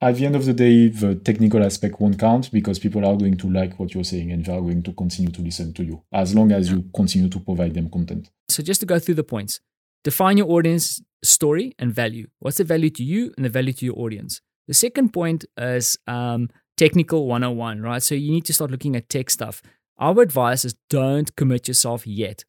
At 0.00 0.16
the 0.16 0.26
end 0.26 0.34
of 0.34 0.44
the 0.44 0.52
day, 0.52 0.88
the 0.88 1.14
technical 1.14 1.62
aspect 1.64 2.00
won't 2.00 2.18
count 2.18 2.50
because 2.50 2.80
people 2.80 3.06
are 3.06 3.16
going 3.16 3.36
to 3.36 3.48
like 3.48 3.78
what 3.78 3.94
you're 3.94 4.02
saying 4.02 4.32
and 4.32 4.44
they 4.44 4.52
are 4.52 4.60
going 4.60 4.82
to 4.82 4.92
continue 4.92 5.30
to 5.30 5.40
listen 5.40 5.72
to 5.74 5.84
you 5.84 6.02
as 6.12 6.34
long 6.34 6.50
as 6.50 6.70
you 6.70 6.84
continue 6.94 7.28
to 7.28 7.38
provide 7.38 7.74
them 7.74 7.88
content. 7.88 8.28
So 8.48 8.62
just 8.62 8.80
to 8.80 8.86
go 8.86 8.98
through 8.98 9.14
the 9.14 9.24
points, 9.24 9.60
define 10.02 10.38
your 10.38 10.50
audience 10.50 11.00
story 11.22 11.74
and 11.78 11.94
value. 11.94 12.26
What's 12.40 12.56
the 12.56 12.64
value 12.64 12.90
to 12.90 13.04
you 13.04 13.32
and 13.36 13.44
the 13.44 13.48
value 13.48 13.72
to 13.74 13.84
your 13.84 13.96
audience? 13.96 14.40
The 14.72 14.76
second 14.76 15.12
point 15.12 15.44
is 15.58 15.98
um, 16.06 16.48
technical 16.78 17.26
101, 17.26 17.82
right? 17.82 18.02
So 18.02 18.14
you 18.14 18.32
need 18.32 18.46
to 18.46 18.54
start 18.54 18.70
looking 18.70 18.96
at 18.96 19.10
tech 19.10 19.28
stuff. 19.28 19.60
Our 19.98 20.22
advice 20.22 20.64
is 20.64 20.74
don't 20.88 21.36
commit 21.36 21.68
yourself 21.68 22.06
yet. 22.06 22.46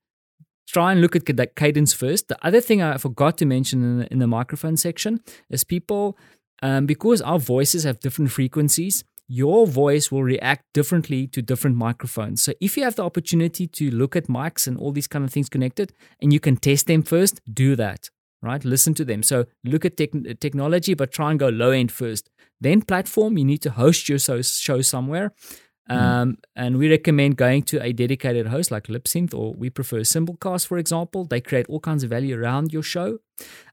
Try 0.66 0.94
and 0.94 1.02
look 1.02 1.18
at 1.18 1.26
the 1.26 1.48
cadence 1.48 1.92
first. 1.92 2.30
The 2.30 2.38
other 2.42 2.62
thing 2.62 2.82
I 2.82 2.96
forgot 2.96 3.38
to 3.40 3.46
mention 3.46 3.84
in 3.84 3.98
the, 3.98 4.14
in 4.14 4.20
the 4.20 4.28
microphone 4.28 4.78
section 4.78 5.20
is 5.50 5.66
people, 5.66 6.18
um, 6.62 6.86
because 6.86 7.22
our 7.22 7.40
voices 7.40 7.84
have 7.84 8.00
different 8.00 8.32
frequencies, 8.32 9.04
your 9.28 9.68
voice 9.68 10.10
will 10.10 10.24
react 10.24 10.64
differently 10.74 11.28
to 11.28 11.42
different 11.42 11.76
microphones. 11.76 12.42
So 12.42 12.54
if 12.62 12.78
you 12.78 12.86
have 12.86 12.96
the 12.96 13.04
opportunity 13.04 13.68
to 13.68 13.92
look 13.92 14.16
at 14.16 14.28
mics 14.28 14.66
and 14.66 14.78
all 14.78 14.94
these 14.94 15.08
kind 15.08 15.26
of 15.26 15.34
things 15.34 15.50
connected 15.50 15.92
and 16.22 16.32
you 16.32 16.40
can 16.40 16.56
test 16.56 16.88
them 16.88 17.04
first, 17.04 17.42
do 17.54 17.76
that, 17.76 18.10
right? 18.44 18.64
Listen 18.64 18.94
to 18.96 19.06
them. 19.06 19.24
So 19.24 19.46
look 19.64 19.86
at 19.86 19.98
tech- 19.98 20.40
technology, 20.40 20.94
but 20.94 21.12
try 21.12 21.32
and 21.32 21.40
go 21.40 21.50
low 21.50 21.72
end 21.72 21.92
first. 21.92 22.30
Then 22.62 22.82
platform, 22.82 23.38
you 23.38 23.46
need 23.46 23.62
to 23.64 23.72
host 23.72 24.08
your 24.10 24.20
so- 24.20 24.42
show 24.42 24.82
somewhere. 24.82 25.34
Um, 25.90 26.38
and 26.56 26.78
we 26.78 26.90
recommend 26.90 27.36
going 27.36 27.64
to 27.64 27.84
a 27.84 27.92
dedicated 27.92 28.48
host 28.48 28.72
like 28.72 28.88
Libsyn, 28.88 29.34
or 29.34 29.54
we 29.54 29.70
prefer 29.70 30.00
Simplecast, 30.00 30.66
for 30.68 30.78
example. 30.78 31.26
They 31.26 31.42
create 31.42 31.66
all 31.68 31.82
kinds 31.82 32.04
of 32.04 32.10
value 32.10 32.38
around 32.40 32.72
your 32.72 32.84
show. 32.84 33.18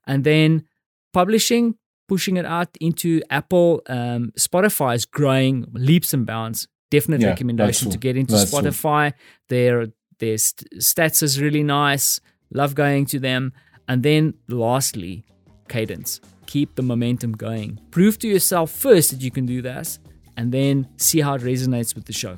And 0.08 0.24
then 0.24 0.64
publishing, 1.12 1.76
pushing 2.08 2.36
it 2.36 2.44
out 2.44 2.68
into 2.80 3.22
Apple. 3.30 3.82
Um, 3.88 4.32
Spotify 4.38 4.96
is 4.96 5.04
growing 5.04 5.66
leaps 5.72 6.12
and 6.12 6.26
bounds. 6.26 6.66
Definite 6.90 7.20
Yeah, 7.20 7.28
recommendation 7.28 7.90
to 7.90 7.98
get 7.98 8.16
into 8.16 8.32
That's. 8.34 8.50
Spotify. 8.52 9.12
Their 9.48 9.86
their 10.18 10.36
st- 10.36 10.68
stats 10.80 11.22
is 11.22 11.40
really 11.40 11.62
nice. 11.62 12.20
Love 12.52 12.74
going 12.74 13.06
to 13.06 13.20
them. 13.20 13.52
And 13.90 14.04
then 14.04 14.34
lastly, 14.48 15.24
cadence. 15.68 16.20
Keep 16.46 16.76
the 16.76 16.82
momentum 16.82 17.32
going. 17.32 17.80
Prove 17.90 18.18
to 18.20 18.28
yourself 18.28 18.70
first 18.70 19.10
that 19.10 19.20
you 19.20 19.32
can 19.32 19.46
do 19.46 19.60
this, 19.62 19.98
and 20.36 20.52
then 20.52 20.86
see 20.96 21.20
how 21.20 21.34
it 21.34 21.42
resonates 21.42 21.94
with 21.96 22.04
the 22.04 22.12
show. 22.12 22.36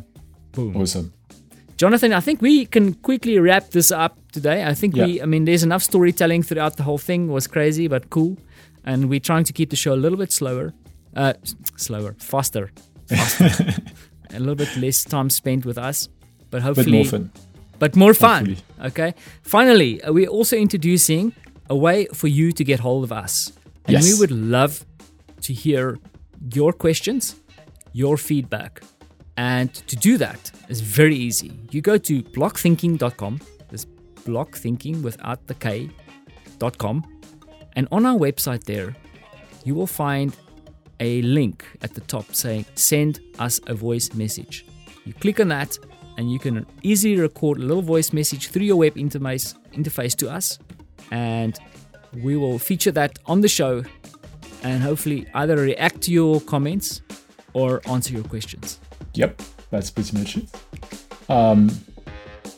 Boom. 0.53 0.75
Awesome. 0.77 1.13
Jonathan, 1.77 2.13
I 2.15 2.21
think 2.21 2.41
we 2.41 2.65
can 2.65 2.95
quickly 2.95 3.39
wrap 3.39 3.69
this 3.71 3.91
up 3.93 4.17
today. 4.33 4.65
I 4.65 4.73
think 4.73 4.97
we, 4.97 5.21
I 5.21 5.27
mean, 5.27 5.45
there's 5.45 5.63
enough 5.63 5.83
storytelling 5.83 6.43
throughout 6.43 6.77
the 6.79 6.85
whole 6.85 6.99
thing. 6.99 7.29
It 7.29 7.33
was 7.33 7.47
crazy, 7.47 7.87
but 7.87 8.09
cool. 8.09 8.39
And 8.85 9.11
we're 9.11 9.21
trying 9.21 9.45
to 9.45 9.53
keep 9.53 9.69
the 9.71 9.77
show 9.77 9.93
a 9.93 10.01
little 10.05 10.19
bit 10.19 10.33
slower, 10.33 10.73
uh, 11.17 11.35
slower, 11.77 12.15
faster, 12.19 12.71
faster. 13.09 13.75
a 14.35 14.39
little 14.41 14.55
bit 14.55 14.75
less 14.79 15.05
time 15.05 15.29
spent 15.29 15.67
with 15.67 15.77
us, 15.77 16.09
but 16.51 16.63
hopefully, 16.63 16.87
But 16.87 16.93
more 16.93 17.05
fun. 17.05 17.31
but 17.79 17.97
more 17.97 18.15
fun. 18.15 18.47
Hopefully. 18.47 18.89
Okay. 18.89 19.15
Finally, 19.43 20.03
uh, 20.03 20.13
we're 20.13 20.29
also 20.29 20.57
introducing 20.57 21.33
a 21.75 21.77
way 21.87 21.99
for 22.21 22.29
you 22.39 22.47
to 22.59 22.63
get 22.71 22.79
hold 22.89 23.03
of 23.09 23.13
us. 23.25 23.35
And 23.87 23.95
Yes. 23.95 24.05
we 24.09 24.13
would 24.21 24.35
love 24.57 24.75
to 25.47 25.53
hear 25.65 25.85
your 26.59 26.73
questions, 26.85 27.23
your 28.03 28.17
feedback. 28.29 28.73
And 29.37 29.69
to 29.91 29.97
do 30.09 30.13
that 30.25 30.41
is 30.73 30.81
very 31.01 31.17
easy. 31.29 31.51
You 31.75 31.81
go 31.93 31.97
to 32.09 32.15
blockthinking.com, 32.37 33.35
this 33.73 33.85
blockthinking 34.27 34.97
without 35.09 35.41
the 35.51 35.55
K.com. 35.65 36.97
And 37.77 37.85
on 37.91 38.03
our 38.11 38.19
website 38.27 38.65
there, 38.73 38.91
you 39.67 39.75
will 39.79 39.87
find 40.05 40.31
a 41.01 41.23
link 41.23 41.65
at 41.85 41.95
the 41.95 42.03
top 42.03 42.27
saying 42.43 42.65
send 42.75 43.21
us 43.39 43.55
a 43.67 43.75
voice 43.75 44.09
message. 44.15 44.67
You 45.07 45.13
click 45.15 45.41
on 45.41 45.49
that 45.49 45.79
and 46.19 46.31
you 46.33 46.39
can 46.39 46.67
easily 46.83 47.17
record 47.29 47.59
a 47.59 47.63
little 47.63 47.83
voice 47.95 48.13
message 48.13 48.49
through 48.51 48.67
your 48.67 48.77
web 48.85 48.95
interface 48.97 49.55
interface 49.73 50.15
to 50.17 50.27
us 50.39 50.59
and 51.13 51.59
we 52.25 52.37
will 52.37 52.59
feature 52.59 52.91
that 52.91 53.19
on 53.27 53.43
the 53.43 53.49
show 53.49 53.85
and 54.65 54.83
hopefully 54.83 55.27
either 55.35 55.57
react 55.57 56.01
to 56.03 56.11
your 56.11 56.41
comments 56.41 57.03
or 57.53 57.81
answer 57.87 58.15
your 58.15 58.25
questions. 58.25 58.81
Yep, 59.15 59.43
that's 59.71 59.91
pretty 59.91 60.19
much 60.19 60.39
it. 60.39 60.49
Um, 61.29 61.71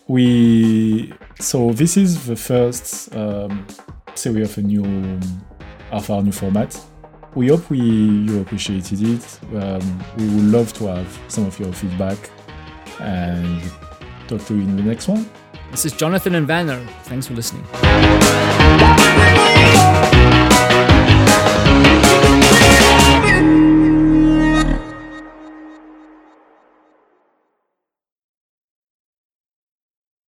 we 0.06 1.12
so 1.40 1.72
this 1.72 1.96
is 1.96 2.26
the 2.26 2.36
first 2.36 3.14
um, 3.16 3.66
series 4.14 4.50
of 4.50 4.58
a 4.58 4.62
new 4.62 5.20
of 5.90 6.08
our 6.10 6.22
new 6.22 6.32
format. 6.32 6.80
We 7.34 7.48
hope 7.48 7.68
we 7.70 7.80
you 7.80 8.40
appreciated 8.40 9.02
it. 9.02 9.40
Um, 9.54 10.04
we 10.16 10.26
would 10.28 10.52
love 10.52 10.72
to 10.74 10.86
have 10.86 11.20
some 11.26 11.46
of 11.46 11.58
your 11.58 11.72
feedback 11.72 12.18
and 13.00 13.60
talk 14.28 14.44
to 14.46 14.54
you 14.54 14.62
in 14.62 14.76
the 14.76 14.82
next 14.82 15.08
one. 15.08 15.28
This 15.74 15.86
is 15.86 15.92
Jonathan 15.92 16.36
and 16.36 16.46
Vanner. 16.46 16.88
Thanks 17.02 17.26
for 17.26 17.34
listening. 17.34 17.64